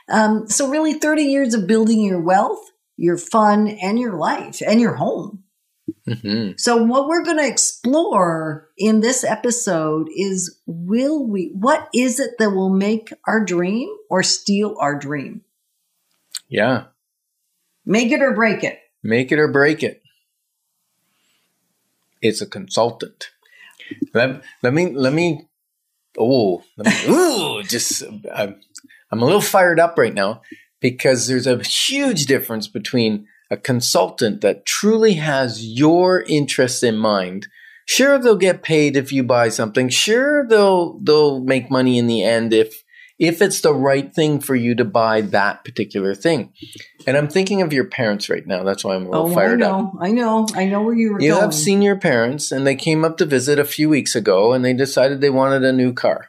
Um, 0.08 0.48
so, 0.48 0.68
really, 0.68 0.94
30 0.94 1.22
years 1.24 1.54
of 1.54 1.66
building 1.66 2.00
your 2.00 2.20
wealth, 2.20 2.60
your 2.96 3.18
fun, 3.18 3.68
and 3.68 3.98
your 3.98 4.16
life 4.16 4.60
and 4.64 4.80
your 4.80 4.94
home. 4.94 5.41
Mhm. 6.08 6.58
So 6.58 6.82
what 6.82 7.08
we're 7.08 7.24
going 7.24 7.38
to 7.38 7.46
explore 7.46 8.68
in 8.78 9.00
this 9.00 9.24
episode 9.24 10.08
is 10.14 10.58
will 10.66 11.26
we 11.26 11.50
what 11.54 11.88
is 11.94 12.20
it 12.20 12.32
that 12.38 12.50
will 12.50 12.70
make 12.70 13.12
our 13.26 13.44
dream 13.44 13.88
or 14.08 14.22
steal 14.22 14.76
our 14.80 14.98
dream? 14.98 15.42
Yeah. 16.48 16.84
Make 17.84 18.12
it 18.12 18.22
or 18.22 18.32
break 18.34 18.62
it. 18.62 18.78
Make 19.02 19.32
it 19.32 19.38
or 19.38 19.48
break 19.48 19.82
it. 19.82 20.02
It's 22.20 22.40
a 22.40 22.46
consultant. 22.46 23.30
Let, 24.14 24.42
let 24.62 24.72
me 24.72 24.92
let 24.92 25.12
me 25.12 25.48
oh 26.18 26.62
let 26.76 26.86
me, 26.86 27.12
ooh 27.12 27.62
just 27.68 28.02
I'm, 28.34 28.60
I'm 29.10 29.22
a 29.22 29.24
little 29.24 29.40
fired 29.40 29.80
up 29.80 29.98
right 29.98 30.14
now 30.14 30.42
because 30.80 31.26
there's 31.26 31.46
a 31.46 31.62
huge 31.62 32.26
difference 32.26 32.68
between 32.68 33.26
a 33.52 33.56
consultant 33.56 34.40
that 34.40 34.64
truly 34.64 35.14
has 35.14 35.64
your 35.64 36.22
interests 36.22 36.82
in 36.82 36.96
mind. 36.96 37.46
Sure, 37.86 38.18
they'll 38.18 38.36
get 38.36 38.62
paid 38.62 38.96
if 38.96 39.12
you 39.12 39.22
buy 39.22 39.48
something. 39.50 39.88
Sure, 39.88 40.46
they'll 40.48 40.98
they'll 41.00 41.40
make 41.44 41.70
money 41.70 41.98
in 41.98 42.06
the 42.06 42.22
end 42.22 42.52
if 42.54 42.72
if 43.18 43.42
it's 43.42 43.60
the 43.60 43.74
right 43.74 44.12
thing 44.14 44.40
for 44.40 44.54
you 44.56 44.74
to 44.74 44.84
buy 44.84 45.20
that 45.20 45.64
particular 45.64 46.14
thing. 46.14 46.52
And 47.06 47.16
I'm 47.16 47.28
thinking 47.28 47.60
of 47.62 47.72
your 47.72 47.84
parents 47.84 48.28
right 48.30 48.46
now. 48.46 48.64
That's 48.64 48.84
why 48.84 48.94
I'm 48.94 49.06
a 49.06 49.10
little 49.10 49.26
Oh, 49.28 49.32
I 49.32 49.34
fired 49.34 49.62
up. 49.62 49.70
know. 49.94 49.98
I 50.00 50.10
know. 50.12 50.46
I 50.54 50.64
know 50.64 50.82
where 50.82 50.94
you 50.94 51.12
were 51.12 51.20
You 51.20 51.30
going. 51.30 51.42
have 51.42 51.54
senior 51.54 51.94
parents, 51.96 52.50
and 52.52 52.66
they 52.66 52.74
came 52.76 53.04
up 53.04 53.16
to 53.18 53.26
visit 53.26 53.58
a 53.58 53.64
few 53.64 53.88
weeks 53.88 54.14
ago, 54.16 54.52
and 54.52 54.64
they 54.64 54.72
decided 54.72 55.20
they 55.20 55.30
wanted 55.30 55.62
a 55.64 55.72
new 55.72 55.92
car. 55.92 56.28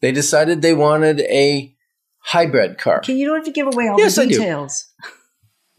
They 0.00 0.12
decided 0.12 0.62
they 0.62 0.74
wanted 0.74 1.20
a 1.20 1.74
hybrid 2.20 2.78
car. 2.78 2.98
Okay, 2.98 3.14
you 3.14 3.26
don't 3.26 3.36
have 3.36 3.44
to 3.46 3.52
give 3.52 3.66
away 3.66 3.88
all 3.88 3.98
Yes, 3.98 4.16
the 4.16 4.22
I 4.22 4.26
do. 4.26 4.38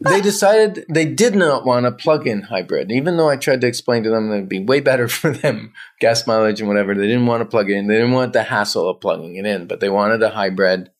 they 0.00 0.20
decided 0.22 0.86
they 0.88 1.04
did 1.04 1.34
not 1.34 1.66
want 1.66 1.84
a 1.84 1.92
plug-in 1.92 2.42
hybrid, 2.42 2.90
even 2.90 3.16
though 3.16 3.28
I 3.28 3.36
tried 3.36 3.60
to 3.60 3.66
explain 3.66 4.02
to 4.04 4.10
them 4.10 4.28
that 4.28 4.36
it'd 4.36 4.48
be 4.48 4.64
way 4.64 4.80
better 4.80 5.08
for 5.08 5.30
them, 5.30 5.72
gas 6.00 6.26
mileage 6.26 6.60
and 6.60 6.68
whatever. 6.68 6.94
They 6.94 7.06
didn't 7.06 7.26
want 7.26 7.42
to 7.42 7.44
plug-in. 7.44 7.86
They 7.86 7.96
didn't 7.96 8.12
want 8.12 8.32
the 8.32 8.44
hassle 8.44 8.88
of 8.88 9.00
plugging 9.00 9.36
it 9.36 9.46
in, 9.46 9.66
but 9.66 9.80
they 9.80 9.90
wanted 9.90 10.22
a 10.22 10.30
hybrid 10.30 10.90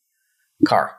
car. 0.65 0.97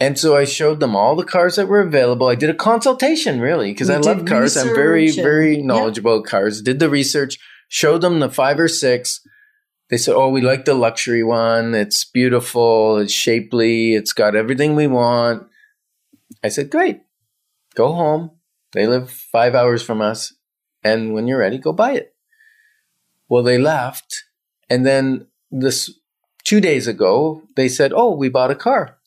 And 0.00 0.18
so 0.18 0.36
I 0.36 0.44
showed 0.44 0.80
them 0.80 0.96
all 0.96 1.14
the 1.14 1.24
cars 1.24 1.54
that 1.54 1.68
were 1.68 1.80
available. 1.80 2.26
I 2.26 2.34
did 2.34 2.50
a 2.50 2.54
consultation, 2.54 3.40
really, 3.40 3.72
because 3.72 3.88
I 3.88 3.98
love 3.98 4.24
cars. 4.26 4.56
I'm 4.56 4.74
very, 4.74 5.10
very 5.10 5.62
knowledgeable 5.62 6.16
about 6.16 6.26
cars. 6.26 6.60
Did 6.60 6.80
the 6.80 6.90
research, 6.90 7.38
showed 7.68 8.00
them 8.00 8.18
the 8.18 8.28
five 8.28 8.58
or 8.58 8.66
six. 8.66 9.20
They 9.90 9.96
said, 9.96 10.14
"Oh, 10.16 10.30
we 10.30 10.40
like 10.40 10.64
the 10.64 10.74
luxury 10.74 11.22
one. 11.22 11.74
It's 11.74 12.04
beautiful. 12.04 12.98
It's 12.98 13.12
shapely. 13.12 13.94
It's 13.94 14.12
got 14.12 14.34
everything 14.34 14.74
we 14.74 14.88
want." 14.88 15.46
I 16.44 16.48
said, 16.48 16.70
"Great, 16.70 17.00
go 17.74 17.92
home. 17.92 18.30
They 18.72 18.86
live 18.86 19.10
five 19.10 19.54
hours 19.54 19.82
from 19.82 20.00
us, 20.00 20.34
and 20.84 21.14
when 21.14 21.26
you're 21.26 21.38
ready, 21.38 21.58
go 21.58 21.72
buy 21.72 21.92
it." 21.92 22.14
Well, 23.28 23.42
they 23.42 23.58
left, 23.58 24.24
and 24.70 24.86
then 24.86 25.26
this 25.50 25.90
two 26.44 26.60
days 26.60 26.86
ago, 26.86 27.42
they 27.56 27.68
said, 27.68 27.92
"Oh, 27.92 28.14
we 28.14 28.28
bought 28.28 28.52
a 28.52 28.54
car." 28.54 28.98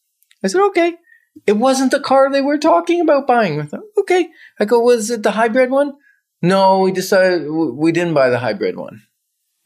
I 0.44 0.48
said, 0.48 0.62
"Okay." 0.62 0.98
It 1.46 1.58
wasn't 1.58 1.92
the 1.92 2.00
car 2.00 2.32
they 2.32 2.42
were 2.42 2.58
talking 2.58 3.00
about 3.00 3.28
buying. 3.28 3.62
I 3.62 3.66
thought, 3.66 3.84
okay. 4.00 4.30
I 4.60 4.66
go, 4.66 4.80
was 4.80 5.12
it 5.12 5.22
the 5.22 5.32
hybrid 5.32 5.70
one? 5.70 5.94
No, 6.42 6.80
we 6.80 6.92
decided 6.92 7.48
we 7.50 7.92
didn't 7.92 8.16
buy 8.16 8.30
the 8.30 8.40
hybrid 8.40 8.76
one. 8.76 9.04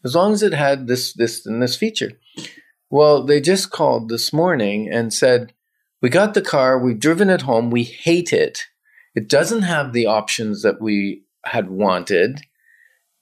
As 0.04 0.14
long 0.14 0.34
as 0.34 0.42
it 0.42 0.52
had 0.52 0.86
this, 0.86 1.14
this, 1.14 1.46
and 1.46 1.62
this 1.62 1.76
feature. 1.76 2.12
Well, 2.90 3.24
they 3.24 3.40
just 3.40 3.70
called 3.70 4.08
this 4.08 4.32
morning 4.34 4.90
and 4.92 5.14
said, 5.14 5.54
we 6.02 6.10
got 6.10 6.34
the 6.34 6.42
car, 6.42 6.78
we've 6.78 6.98
driven 6.98 7.30
it 7.30 7.42
home, 7.42 7.70
we 7.70 7.84
hate 7.84 8.32
it. 8.32 8.64
It 9.14 9.28
doesn't 9.28 9.62
have 9.62 9.92
the 9.92 10.06
options 10.06 10.62
that 10.62 10.80
we 10.80 11.22
had 11.44 11.70
wanted. 11.70 12.40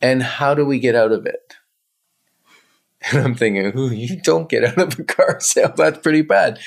And 0.01 0.23
how 0.23 0.55
do 0.55 0.65
we 0.65 0.79
get 0.79 0.97
out 0.97 1.13
of 1.13 1.27
it? 1.27 1.55
And 3.13 3.23
I'm 3.23 3.35
thinking, 3.35 3.73
ooh, 3.79 3.91
you 3.91 4.21
don't 4.21 4.51
get 4.51 4.63
out 4.63 4.79
of 4.79 4.99
a 4.99 5.05
car 5.05 5.41
sale. 5.41 5.73
That's 5.75 5.99
pretty 6.01 6.21
bad. 6.21 6.59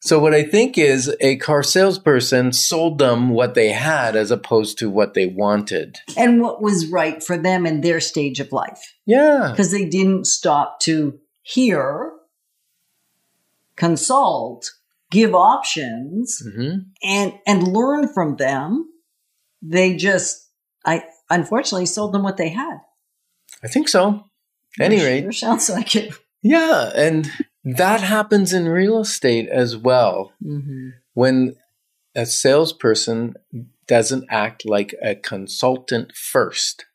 So 0.00 0.20
what 0.20 0.32
I 0.32 0.44
think 0.44 0.78
is 0.78 1.12
a 1.20 1.36
car 1.38 1.64
salesperson 1.64 2.52
sold 2.52 2.98
them 2.98 3.30
what 3.30 3.54
they 3.54 3.70
had 3.70 4.14
as 4.14 4.30
opposed 4.30 4.78
to 4.78 4.88
what 4.88 5.14
they 5.14 5.26
wanted. 5.26 5.98
And 6.16 6.40
what 6.40 6.62
was 6.62 6.86
right 6.86 7.20
for 7.22 7.36
them 7.36 7.66
in 7.66 7.80
their 7.80 7.98
stage 7.98 8.38
of 8.38 8.52
life. 8.52 8.94
Yeah. 9.06 9.48
Because 9.50 9.72
they 9.72 9.84
didn't 9.84 10.26
stop 10.26 10.78
to 10.82 11.18
hear, 11.42 12.12
consult, 13.74 14.70
give 15.12 15.34
options, 15.34 16.42
hmm 16.56 16.78
and 17.04 17.32
and 17.46 17.68
learn 17.68 18.12
from 18.12 18.36
them. 18.36 18.88
They 19.62 19.94
just 19.96 20.48
I 20.84 21.04
unfortunately 21.30 21.86
sold 21.86 22.12
them 22.12 22.24
what 22.24 22.36
they 22.36 22.48
had. 22.48 22.78
I 23.62 23.68
think 23.68 23.88
so. 23.88 24.24
Any 24.80 24.98
Sure 24.98 25.06
rate, 25.06 25.34
sounds 25.34 25.68
like 25.70 25.94
it. 25.94 26.14
yeah. 26.42 26.90
And 26.96 27.30
that 27.64 28.00
happens 28.00 28.52
in 28.52 28.66
real 28.66 29.00
estate 29.00 29.48
as 29.48 29.76
well. 29.76 30.32
Mm-hmm. 30.42 30.88
When 31.14 31.54
a 32.16 32.26
salesperson 32.26 33.34
doesn't 33.86 34.24
act 34.30 34.64
like 34.66 34.94
a 35.02 35.14
consultant 35.14 36.12
first. 36.16 36.86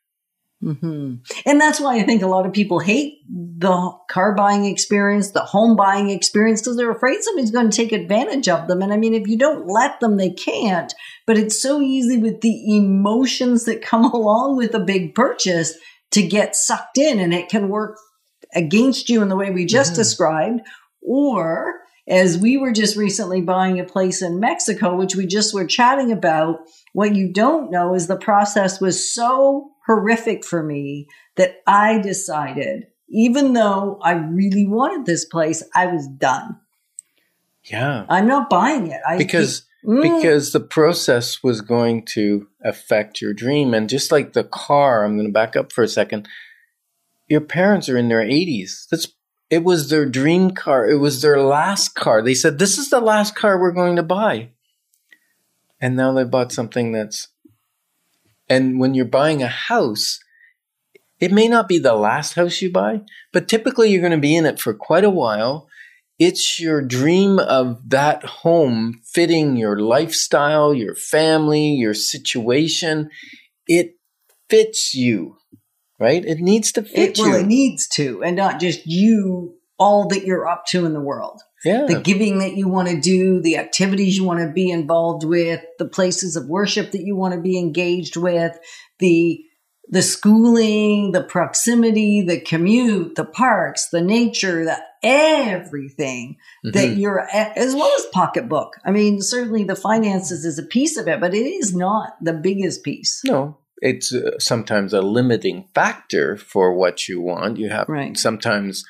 Hmm 0.62 1.16
And 1.46 1.62
that's 1.62 1.80
why 1.80 1.98
I 1.98 2.04
think 2.04 2.24
a 2.24 2.28
lot 2.28 2.46
of 2.46 2.54
people 2.54 2.80
hate 2.80 3.20
the 3.30 3.92
car 4.10 4.34
buying 4.34 4.66
experience, 4.66 5.32
the 5.32 5.42
home 5.42 5.76
buying 5.76 6.10
experience, 6.10 6.62
because 6.62 6.78
they're 6.78 6.92
afraid 6.92 7.22
somebody's 7.22 7.52
going 7.52 7.70
to 7.70 7.76
take 7.76 7.92
advantage 7.92 8.48
of 8.48 8.68
them. 8.68 8.82
And 8.82 8.92
I 8.92 8.98
mean, 8.98 9.14
if 9.14 9.28
you 9.28 9.38
don't 9.38 9.68
let 9.68 10.00
them, 10.00 10.18
they 10.18 10.32
can't. 10.32 10.94
But 11.28 11.38
it's 11.38 11.62
so 11.62 11.82
easy 11.82 12.18
with 12.18 12.42
the 12.42 12.76
emotions 12.76 13.66
that 13.66 13.82
come 13.82 14.06
along 14.14 14.58
with 14.58 14.74
a 14.74 14.80
big 14.80 15.14
purchase 15.14 15.74
to 16.12 16.26
get 16.26 16.56
sucked 16.56 16.98
in, 16.98 17.20
and 17.20 17.34
it 17.34 17.50
can 17.50 17.70
work 17.70 17.98
against 18.56 19.10
you 19.10 19.22
in 19.22 19.30
the 19.30 19.36
way 19.36 19.52
we 19.52 19.66
just 19.66 19.94
Mhm. 19.94 19.98
described, 19.98 20.62
or 21.02 21.76
as 22.08 22.38
we 22.38 22.56
were 22.58 22.72
just 22.72 22.96
recently 22.96 23.42
buying 23.42 23.80
a 23.80 23.84
place 23.84 24.22
in 24.22 24.40
Mexico, 24.40 24.96
which 24.96 25.16
we 25.16 25.28
just 25.28 25.54
were 25.54 25.66
chatting 25.68 26.12
about, 26.12 26.60
what 26.94 27.14
you 27.14 27.32
don't 27.32 27.70
know 27.70 27.94
is 27.94 28.08
the 28.08 28.16
process 28.16 28.80
was 28.80 29.14
so 29.14 29.72
horrific 29.88 30.46
for 30.46 30.62
me 30.62 31.08
that 31.36 31.62
I 31.66 32.00
decided, 32.00 32.88
even 33.10 33.54
though 33.54 34.00
I 34.04 34.12
really 34.12 34.68
wanted 34.68 35.06
this 35.06 35.26
place, 35.26 35.64
I 35.74 35.88
was 35.88 36.08
done. 36.08 36.60
Yeah. 37.64 38.06
I'm 38.08 38.28
not 38.28 38.50
buying 38.50 38.88
it. 38.88 39.02
I 39.08 39.18
Because 39.18 39.68
Mm. 39.86 40.02
because 40.02 40.52
the 40.52 40.60
process 40.60 41.42
was 41.44 41.62
going 41.62 42.04
to 42.04 42.48
affect 42.62 43.22
your 43.22 43.34
dream 43.34 43.74
and 43.74 43.88
just 43.88 44.12
like 44.12 44.34
the 44.34 44.44
car 44.44 45.06
i'm 45.06 45.16
going 45.16 45.28
to 45.28 45.32
back 45.32 45.56
up 45.56 45.72
for 45.72 45.84
a 45.84 45.88
second 45.88 46.28
your 47.28 47.42
parents 47.42 47.88
are 47.88 47.96
in 47.96 48.10
their 48.10 48.24
80s 48.24 48.88
that's 48.90 49.08
it 49.50 49.64
was 49.64 49.90
their 49.90 50.06
dream 50.06 50.52
car 50.52 50.90
it 50.90 50.98
was 50.98 51.22
their 51.22 51.40
last 51.40 51.96
car 51.96 52.22
they 52.22 52.34
said 52.34 52.58
this 52.60 52.78
is 52.78 52.90
the 52.90 53.00
last 53.00 53.36
car 53.36 53.58
we're 53.58 53.72
going 53.72 53.96
to 53.96 54.04
buy 54.04 54.50
and 55.80 55.96
now 55.96 56.12
they 56.12 56.26
bought 56.26 56.52
something 56.52 56.92
that's 56.92 57.30
and 58.50 58.80
when 58.80 58.94
you're 58.94 59.06
buying 59.06 59.42
a 59.42 59.48
house 59.48 60.20
it 61.20 61.32
may 61.32 61.48
not 61.48 61.68
be 61.68 61.80
the 61.80 61.96
last 61.96 62.34
house 62.34 62.62
you 62.62 62.72
buy 62.72 63.02
but 63.34 63.48
typically 63.48 63.90
you're 63.90 64.02
going 64.02 64.12
to 64.12 64.18
be 64.18 64.36
in 64.36 64.46
it 64.46 64.60
for 64.60 64.74
quite 64.74 65.04
a 65.04 65.10
while 65.10 65.68
it's 66.20 66.60
your 66.60 66.82
dream 66.82 67.38
of 67.38 67.90
that 67.90 68.24
home 68.24 69.02
fitting 69.06 69.56
your 69.56 69.80
lifestyle, 69.80 70.74
your 70.74 70.96
family, 70.96 71.74
your 71.74 71.94
situation. 71.94 73.12
It 73.68 73.98
fits 74.50 74.96
you, 74.96 75.38
right? 76.00 76.26
It 76.26 76.40
needs 76.40 76.72
to 76.74 76.82
fit 76.82 77.12
it, 77.12 77.18
well, 77.20 77.30
you. 77.30 77.44
it 77.44 77.46
needs 77.46 77.88
to, 77.90 78.24
and 78.24 78.36
not 78.36 78.60
just 78.60 78.88
you, 78.88 79.58
all 79.78 80.08
that 80.08 80.26
you're 80.26 80.48
up 80.48 80.66
to 80.68 80.86
in 80.86 80.94
the 80.94 81.02
world. 81.02 81.42
Yeah. 81.66 81.86
the 81.88 82.02
giving 82.02 82.40
that 82.40 82.56
you 82.56 82.68
want 82.68 82.88
to 82.90 83.00
do, 83.00 83.42
the 83.42 83.58
activities 83.58 84.18
you 84.18 84.24
want 84.24 84.40
to 84.42 84.52
be 84.52 84.70
involved 84.70 85.24
with, 85.24 85.62
the 85.80 85.88
places 85.88 86.36
of 86.36 86.48
worship 86.48 86.92
that 86.92 87.02
you 87.04 87.16
want 87.16 87.34
to 87.34 87.42
be 87.42 87.58
engaged 87.58 88.16
with, 88.18 88.58
the 89.00 89.44
the 89.90 90.02
schooling, 90.02 91.14
the 91.14 91.24
proximity, 91.24 92.22
the 92.22 92.42
commute, 92.42 93.16
the 93.16 93.24
parks, 93.24 93.88
the 93.90 94.02
nature, 94.02 94.66
the 94.66 94.78
everything 95.02 96.36
that 96.64 96.90
Mhm. 96.90 96.98
you're 97.00 97.22
at, 97.22 97.58
as 97.58 97.74
well 97.74 97.90
as 97.98 98.06
pocketbook. 98.12 98.74
I 98.86 98.92
mean, 98.92 99.22
certainly 99.22 99.64
the 99.64 99.76
finances 99.78 100.44
is 100.46 100.60
a 100.60 100.64
piece 100.64 100.98
of 100.98 101.08
it, 101.08 101.20
but 101.22 101.34
it 101.34 101.46
is 101.46 101.74
not 101.76 102.16
the 102.22 102.34
biggest 102.34 102.84
piece. 102.84 103.22
no, 103.26 103.58
it's 103.82 104.14
uh, 104.14 104.32
sometimes 104.40 104.92
a 104.94 105.02
limiting 105.02 105.66
factor 105.74 106.36
for 106.36 106.74
what 106.74 107.08
you 107.08 107.22
want. 107.22 107.58
You 107.58 107.70
have 107.70 107.88
Right. 107.88 108.18
sometimes 108.18 108.84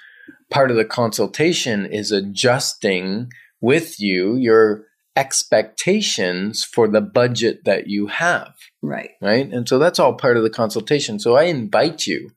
part 0.49 0.71
of 0.71 0.77
the 0.77 0.85
consultation 0.85 1.85
is 1.85 2.11
adjusting 2.11 3.31
with 3.61 3.99
you 3.99 4.35
your 4.35 4.85
expectations 5.15 6.63
for 6.63 6.87
the 6.87 7.01
budget 7.01 7.65
that 7.65 7.87
you 7.87 8.07
have. 8.07 8.53
Right. 8.81 9.11
right? 9.21 9.51
And 9.51 9.67
so 9.67 9.79
that's 9.79 9.99
all 9.99 10.13
part 10.13 10.37
of 10.37 10.43
the 10.43 10.49
consultation. 10.49 11.19
So 11.19 11.35
I 11.35 11.43
invite 11.43 12.05
you 12.05 12.31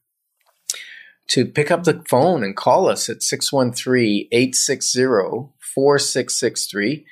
to 1.28 1.44
pick 1.44 1.70
up 1.70 1.84
the 1.84 2.02
phone 2.08 2.42
and 2.42 2.56
call 2.56 2.88
us 2.88 3.08
at 3.08 3.22
613 3.22 4.28
860 4.32 5.02
4663 5.60 7.06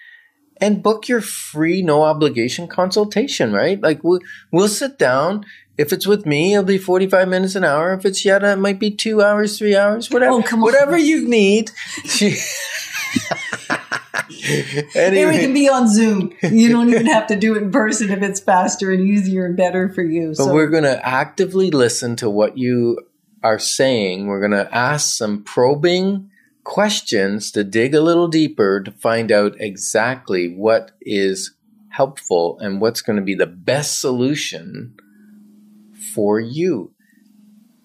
and 0.61 0.83
book 0.83 1.07
your 1.07 1.21
free, 1.21 1.83
no 1.83 2.03
obligation 2.03 2.67
consultation, 2.67 3.53
right? 3.53 3.81
Like 3.81 4.03
we'll, 4.03 4.21
we'll 4.51 4.69
sit 4.69 4.99
down. 4.99 5.45
If 5.79 5.93
it's 5.93 6.07
with 6.07 6.27
me, 6.27 6.55
it'll 6.55 6.65
be 6.65 6.77
45 6.77 7.29
minutes 7.29 7.55
an 7.55 7.63
hour. 7.63 7.95
If 7.95 8.05
it's 8.05 8.25
Yetta, 8.25 8.53
it 8.53 8.59
might 8.59 8.81
be 8.81 8.91
two 8.91 9.23
hours, 9.23 9.57
three 9.57 9.77
hours, 9.77 10.09
oh, 10.11 10.15
whatever. 10.15 10.33
Oh, 10.35 10.43
come 10.43 10.59
on. 10.59 10.65
Whatever 10.65 10.99
you 10.99 11.27
need. 11.29 11.71
And 14.95 15.15
we 15.15 15.39
can 15.39 15.53
be 15.53 15.69
on 15.69 15.89
Zoom. 15.89 16.33
You 16.43 16.71
don't 16.71 16.89
even 16.89 17.07
have 17.07 17.27
to 17.29 17.37
do 17.37 17.55
it 17.57 17.63
in 17.63 17.71
person 17.71 18.11
if 18.11 18.23
it's 18.23 18.41
faster 18.41 18.91
and 18.93 19.03
easier 19.03 19.45
and 19.45 19.57
better 19.57 19.89
for 19.93 20.03
you. 20.03 20.35
But 20.37 20.55
we're 20.55 20.69
going 20.69 20.85
to 20.85 21.07
actively 21.07 21.71
listen 21.71 22.17
to 22.17 22.31
what 22.31 22.57
you 22.57 22.99
are 23.43 23.59
saying. 23.59 24.27
We're 24.27 24.41
going 24.41 24.53
to 24.53 24.75
ask 24.75 25.17
some 25.17 25.45
probing 25.45 26.31
questions 26.65 27.51
to 27.53 27.65
dig 27.65 27.95
a 27.95 28.01
little 28.01 28.29
deeper 28.29 28.81
to 28.83 28.91
find 28.91 29.31
out 29.33 29.61
exactly 29.61 30.49
what 30.55 30.93
is 31.01 31.55
helpful 31.91 32.59
and 32.61 32.81
what's 32.81 33.01
going 33.01 33.17
to 33.17 33.23
be 33.23 33.35
the 33.35 33.47
best 33.47 34.01
solution 34.01 34.95
for 36.19 36.41
you. 36.41 36.91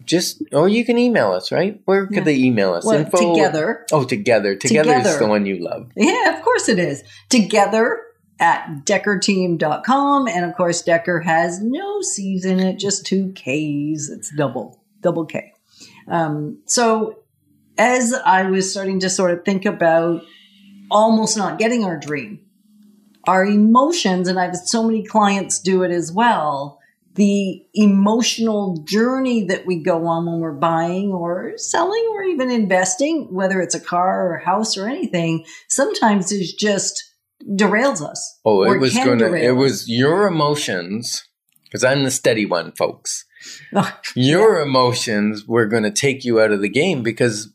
just 0.06 0.44
or 0.52 0.68
you 0.68 0.84
can 0.84 0.98
email 0.98 1.32
us, 1.32 1.50
right? 1.50 1.80
Where 1.86 2.08
could 2.08 2.18
Yeah. 2.18 2.24
they 2.24 2.36
email 2.36 2.74
us? 2.74 2.84
Well, 2.84 3.06
together. 3.06 3.86
Oh, 3.94 4.04
together. 4.04 4.56
Together, 4.56 4.96
is 4.96 5.18
the 5.20 5.28
one 5.28 5.46
you 5.46 5.64
love. 5.64 5.92
Yeah, 5.96 6.36
of 6.36 6.44
course 6.44 6.68
it 6.68 6.78
is. 6.78 7.04
Together 7.30 8.02
at 8.38 8.86
deckerteam.com. 8.86 10.28
And 10.28 10.44
of 10.46 10.56
course, 10.58 10.82
Decker 10.82 11.22
has 11.22 11.62
no 11.62 12.02
C's 12.02 12.44
in 12.44 12.60
it, 12.60 12.80
just 12.80 13.06
two 13.06 13.32
K's. 13.34 14.10
It's 14.10 14.30
double, 14.36 14.84
double 15.00 15.26
K. 15.26 15.54
Um, 16.10 16.60
so 16.66 17.20
as 17.78 18.14
I 18.26 18.44
was 18.50 18.70
starting 18.70 19.00
to 19.02 19.10
sort 19.10 19.32
of 19.32 19.46
think 19.46 19.64
about 19.66 20.24
almost 20.92 21.38
not 21.38 21.60
getting 21.60 21.86
our 21.86 21.98
dream, 21.98 22.40
our 23.26 23.46
emotions, 23.46 24.28
and 24.28 24.38
I've 24.38 24.52
had 24.52 24.68
so 24.68 24.84
many 24.84 25.06
clients 25.06 25.60
do 25.60 25.84
it 25.84 25.92
as 25.92 26.12
well. 26.12 26.80
The 27.16 27.62
emotional 27.76 28.84
journey 28.88 29.46
that 29.46 29.66
we 29.66 29.84
go 29.84 30.08
on 30.08 30.26
when 30.26 30.40
we're 30.40 30.52
buying 30.52 31.12
or 31.12 31.54
selling 31.58 32.04
or 32.14 32.24
even 32.24 32.50
investing, 32.50 33.28
whether 33.32 33.62
it's 33.62 33.76
a 33.76 33.80
car 33.80 34.28
or 34.28 34.36
a 34.36 34.46
house 34.46 34.78
or 34.78 34.88
anything, 34.88 35.46
sometimes 35.70 36.32
is 36.32 36.54
just 36.54 37.04
derails 37.48 38.02
us. 38.02 38.40
Oh, 38.46 38.64
it 38.64 38.80
was 38.80 38.96
gonna 38.96 39.32
it 39.34 39.52
us. 39.52 39.58
was 39.58 39.90
your 39.90 40.28
emotions 40.28 41.24
because 41.66 41.84
I'm 41.84 42.04
the 42.04 42.12
steady 42.12 42.46
one, 42.46 42.72
folks. 42.72 43.26
Your 44.16 44.62
emotions 44.62 45.46
were 45.46 45.66
gonna 45.66 45.92
take 45.92 46.24
you 46.24 46.40
out 46.40 46.52
of 46.52 46.62
the 46.62 46.70
game 46.70 47.04
because 47.04 47.52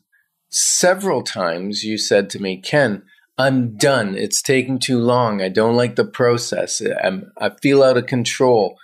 several 0.49 1.23
times 1.23 1.83
you 1.83 1.97
said 1.97 2.29
to 2.31 2.39
me, 2.39 2.57
Ken, 2.57 3.03
I'm 3.37 3.77
done. 3.77 4.15
It's 4.15 4.41
taking 4.41 4.79
too 4.79 4.99
long. 4.99 5.41
I 5.41 5.47
don't 5.47 5.77
like 5.77 5.95
the 5.95 6.05
process. 6.05 6.81
I'm, 6.81 7.31
I 7.37 7.51
feel 7.61 7.81
out 7.81 7.97
of 7.97 8.05
control. 8.05 8.77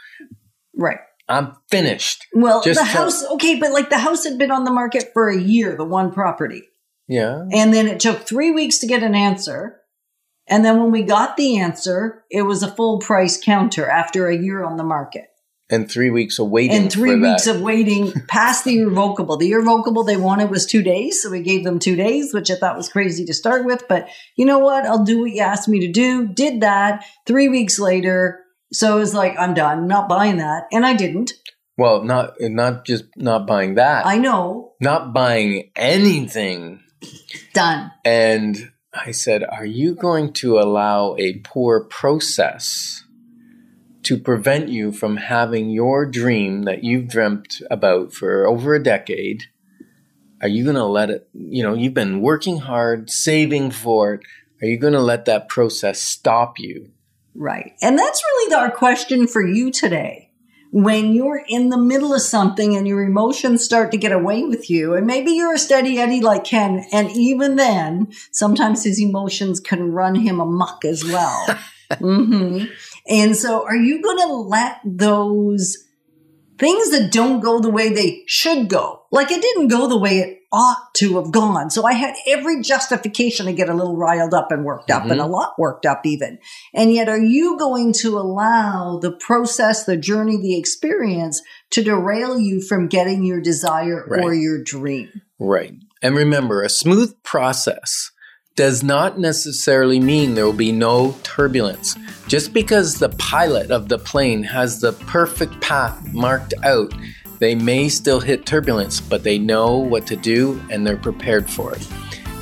Right. 0.76 1.00
I'm 1.28 1.56
finished. 1.72 2.26
Well, 2.34 2.62
Just 2.62 2.80
the 2.80 2.86
house, 2.86 3.24
okay, 3.26 3.60
but 3.60 3.72
like 3.72 3.90
the 3.90 3.98
house 3.98 4.26
had 4.26 4.38
been 4.38 4.52
on 4.52 4.64
the 4.64 4.72
market 4.72 5.12
for 5.14 5.30
a 5.30 5.40
year, 5.40 5.76
the 5.76 5.86
one 5.86 6.12
property. 6.12 6.64
Yeah. 7.08 7.46
And 7.52 7.74
then 7.74 7.88
it 7.88 8.00
took 8.00 8.20
three 8.20 8.52
weeks 8.52 8.80
to 8.80 8.88
get 8.88 9.04
an 9.04 9.16
answer. 9.16 9.82
And 10.48 10.64
then 10.64 10.80
when 10.80 10.92
we 10.92 11.02
got 11.02 11.38
the 11.38 11.58
answer, 11.58 12.24
it 12.30 12.44
was 12.44 12.62
a 12.62 12.72
full 12.72 13.00
price 13.00 13.42
counter 13.44 13.90
after 13.90 14.28
a 14.28 14.38
year 14.38 14.64
on 14.64 14.78
the 14.78 14.84
market. 14.84 15.26
And 15.68 15.90
three 15.90 16.12
weeks 16.12 16.38
of 16.38 16.50
waiting. 16.50 16.78
And 16.78 16.92
three 16.92 17.16
weeks 17.16 17.46
that. 17.46 17.56
of 17.56 17.62
waiting 17.62 18.12
past 18.28 18.66
the 18.66 18.82
irrevocable. 18.82 19.38
The 19.38 19.52
irrevocable 19.52 20.04
they 20.04 20.18
wanted 20.18 20.52
was 20.52 20.68
two 20.68 20.84
days. 20.84 21.24
So 21.24 21.32
we 21.32 21.42
gave 21.42 21.64
them 21.64 21.80
two 21.80 21.96
days, 21.96 22.36
which 22.36 22.52
I 22.52 22.56
thought 22.56 22.78
was 22.78 22.88
crazy 22.88 23.26
to 23.26 23.34
start 23.34 23.66
with. 23.66 23.88
But 23.90 24.08
you 24.36 24.46
know 24.46 24.60
what? 24.60 24.86
I'll 24.86 25.04
do 25.04 25.22
what 25.22 25.32
you 25.32 25.42
asked 25.42 25.68
me 25.68 25.80
to 25.80 25.92
do. 25.92 26.28
Did 26.28 26.62
that 26.62 27.04
three 27.26 27.50
weeks 27.50 27.80
later. 27.80 28.45
So 28.72 28.98
it 28.98 29.00
was 29.00 29.14
like, 29.14 29.38
I'm 29.38 29.54
done. 29.54 29.88
Not 29.88 30.10
buying 30.10 30.38
that. 30.38 30.64
And 30.72 30.86
I 30.86 30.94
didn't. 30.94 31.34
Well, 31.78 32.04
not 32.04 32.36
not 32.40 32.86
just 32.86 33.06
not 33.18 33.46
buying 33.48 33.76
that. 33.76 34.06
I 34.06 34.18
know. 34.18 34.74
not 34.80 35.14
buying 35.14 35.72
anything. 35.76 36.82
Done. 37.54 37.92
And 38.06 38.72
I 38.94 39.12
said, 39.12 39.44
Are 39.44 39.66
you 39.66 39.94
going 39.94 40.32
to 40.34 40.58
allow 40.58 41.16
a 41.18 41.40
poor 41.40 41.84
process 41.84 43.04
to 44.04 44.18
prevent 44.18 44.70
you 44.70 44.92
from 44.92 45.18
having 45.18 45.70
your 45.70 46.06
dream 46.06 46.64
that 46.64 46.84
you've 46.84 47.10
dreamt 47.10 47.62
about 47.70 48.14
for 48.14 48.48
over 48.48 48.74
a 48.74 48.84
decade? 48.84 49.44
Are 50.42 50.48
you 50.48 50.64
going 50.64 50.76
to 50.76 50.86
let 50.86 51.10
it, 51.10 51.28
you 51.34 51.64
know, 51.64 51.74
you've 51.74 51.94
been 51.94 52.22
working 52.22 52.60
hard, 52.60 53.10
saving 53.10 53.72
for 53.72 54.14
it. 54.14 54.22
Are 54.62 54.68
you 54.68 54.78
going 54.78 54.94
to 54.94 55.02
let 55.02 55.26
that 55.26 55.50
process 55.50 56.02
stop 56.02 56.60
you? 56.60 56.92
Right. 57.36 57.74
And 57.82 58.00
that's 58.00 58.24
really 58.24 58.54
our 58.56 58.72
question 58.72 59.28
for 59.28 59.46
you 59.46 59.72
today. 59.72 60.32
When 60.72 61.14
you're 61.14 61.44
in 61.48 61.70
the 61.70 61.78
middle 61.78 62.14
of 62.14 62.22
something 62.22 62.76
and 62.76 62.88
your 62.88 63.04
emotions 63.04 63.64
start 63.64 63.92
to 63.92 63.98
get 63.98 64.12
away 64.12 64.44
with 64.44 64.70
you, 64.70 64.94
and 64.94 65.08
maybe 65.08 65.32
you're 65.32 65.54
a 65.54 65.60
steady 65.60 66.00
Eddie 66.00 66.22
like 66.22 66.44
Ken, 66.44 66.86
and 66.92 67.10
even 67.12 67.56
then, 67.56 68.12
sometimes 68.32 68.84
his 68.84 69.00
emotions 69.00 69.60
can 69.60 69.92
run 69.92 70.16
him 70.16 70.40
amok 70.40 70.84
as 70.84 71.04
well. 71.06 71.60
hmm 72.00 72.66
And 73.08 73.38
so, 73.38 73.64
are 73.66 73.76
you 73.76 74.02
going 74.02 74.28
to 74.28 74.34
let 74.34 74.80
those 74.84 75.85
things 76.58 76.92
that 76.92 77.12
don't 77.12 77.40
go 77.40 77.60
the 77.60 77.70
way 77.70 77.90
they 77.90 78.24
should 78.28 78.70
go. 78.70 79.04
Like 79.12 79.32
it 79.32 79.42
didn't 79.42 79.68
go 79.68 79.88
the 79.88 79.98
way 79.98 80.20
it 80.20 80.42
ought 80.52 80.94
to 80.96 81.18
have 81.18 81.32
gone. 81.32 81.70
So 81.70 81.86
I 81.86 81.94
had 81.94 82.16
every 82.26 82.62
justification 82.62 83.46
to 83.46 83.54
get 83.54 83.70
a 83.70 83.74
little 83.74 83.98
riled 83.98 84.34
up 84.34 84.52
and 84.52 84.64
worked 84.64 84.90
up 84.90 85.04
and 85.04 85.12
mm-hmm. 85.12 85.20
a 85.20 85.28
lot 85.28 85.60
worked 85.60 85.86
up 85.86 86.06
even. 86.06 86.40
And 86.74 86.94
yet 86.94 87.10
are 87.10 87.20
you 87.20 87.58
going 87.58 87.94
to 88.02 88.18
allow 88.18 89.00
the 89.02 89.12
process, 89.12 89.84
the 89.84 89.98
journey, 89.98 90.38
the 90.38 90.58
experience 90.58 91.42
to 91.72 91.84
derail 91.84 92.40
you 92.40 92.62
from 92.62 92.88
getting 92.88 93.26
your 93.26 93.42
desire 93.42 94.08
or 94.10 94.34
your 94.34 94.64
dream? 94.64 95.10
Right. 95.40 95.74
And 96.02 96.16
remember, 96.16 96.62
a 96.62 96.70
smooth 96.70 97.16
process 97.24 98.12
does 98.56 98.84
not 98.84 99.20
necessarily 99.20 100.00
mean 100.00 100.34
there 100.34 100.46
will 100.46 100.54
be 100.54 100.72
no 100.72 101.14
turbulence. 101.24 101.98
Just 102.28 102.54
because 102.54 103.00
the 103.00 103.10
pilot 103.10 103.70
of 103.70 103.90
the 103.90 104.00
plane 104.00 104.44
has 104.44 104.80
the 104.80 104.94
perfect 104.94 105.60
path 105.60 106.02
marked 106.14 106.54
out, 106.64 106.94
they 107.40 107.54
may 107.54 107.90
still 107.90 108.22
hit 108.22 108.46
turbulence, 108.46 109.02
but 109.02 109.24
they 109.24 109.38
know 109.38 109.78
what 109.78 110.08
to 110.08 110.16
do 110.16 110.62
and 110.72 110.88
they're 110.88 110.96
prepared 110.96 111.50
for 111.50 111.74
it. 111.76 111.86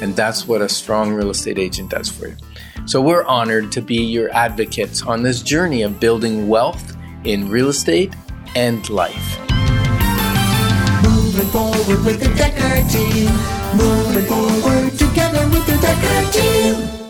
And 0.01 0.15
that's 0.15 0.47
what 0.47 0.61
a 0.61 0.69
strong 0.69 1.13
real 1.13 1.31
estate 1.31 1.57
agent 1.57 1.89
does 1.89 2.09
for 2.09 2.27
you. 2.27 2.35
So 2.85 3.01
we're 3.01 3.23
honored 3.23 3.71
to 3.71 3.81
be 3.81 4.03
your 4.03 4.31
advocates 4.35 5.01
on 5.01 5.23
this 5.23 5.41
journey 5.41 5.81
of 5.81 5.99
building 5.99 6.47
wealth 6.47 6.95
in 7.23 7.49
real 7.49 7.69
estate 7.69 8.13
and 8.55 8.87
life. 8.89 9.39
Moving 11.03 11.47
forward 11.47 12.05
with 12.05 12.19
the 12.19 12.31
Decker 12.35 12.87
team. 12.87 13.62
Moving 13.75 14.25
forward 14.25 14.91
together 14.99 15.47
with 15.49 15.65
the 15.65 15.77
Decker 15.81 16.31
team. 16.31 17.02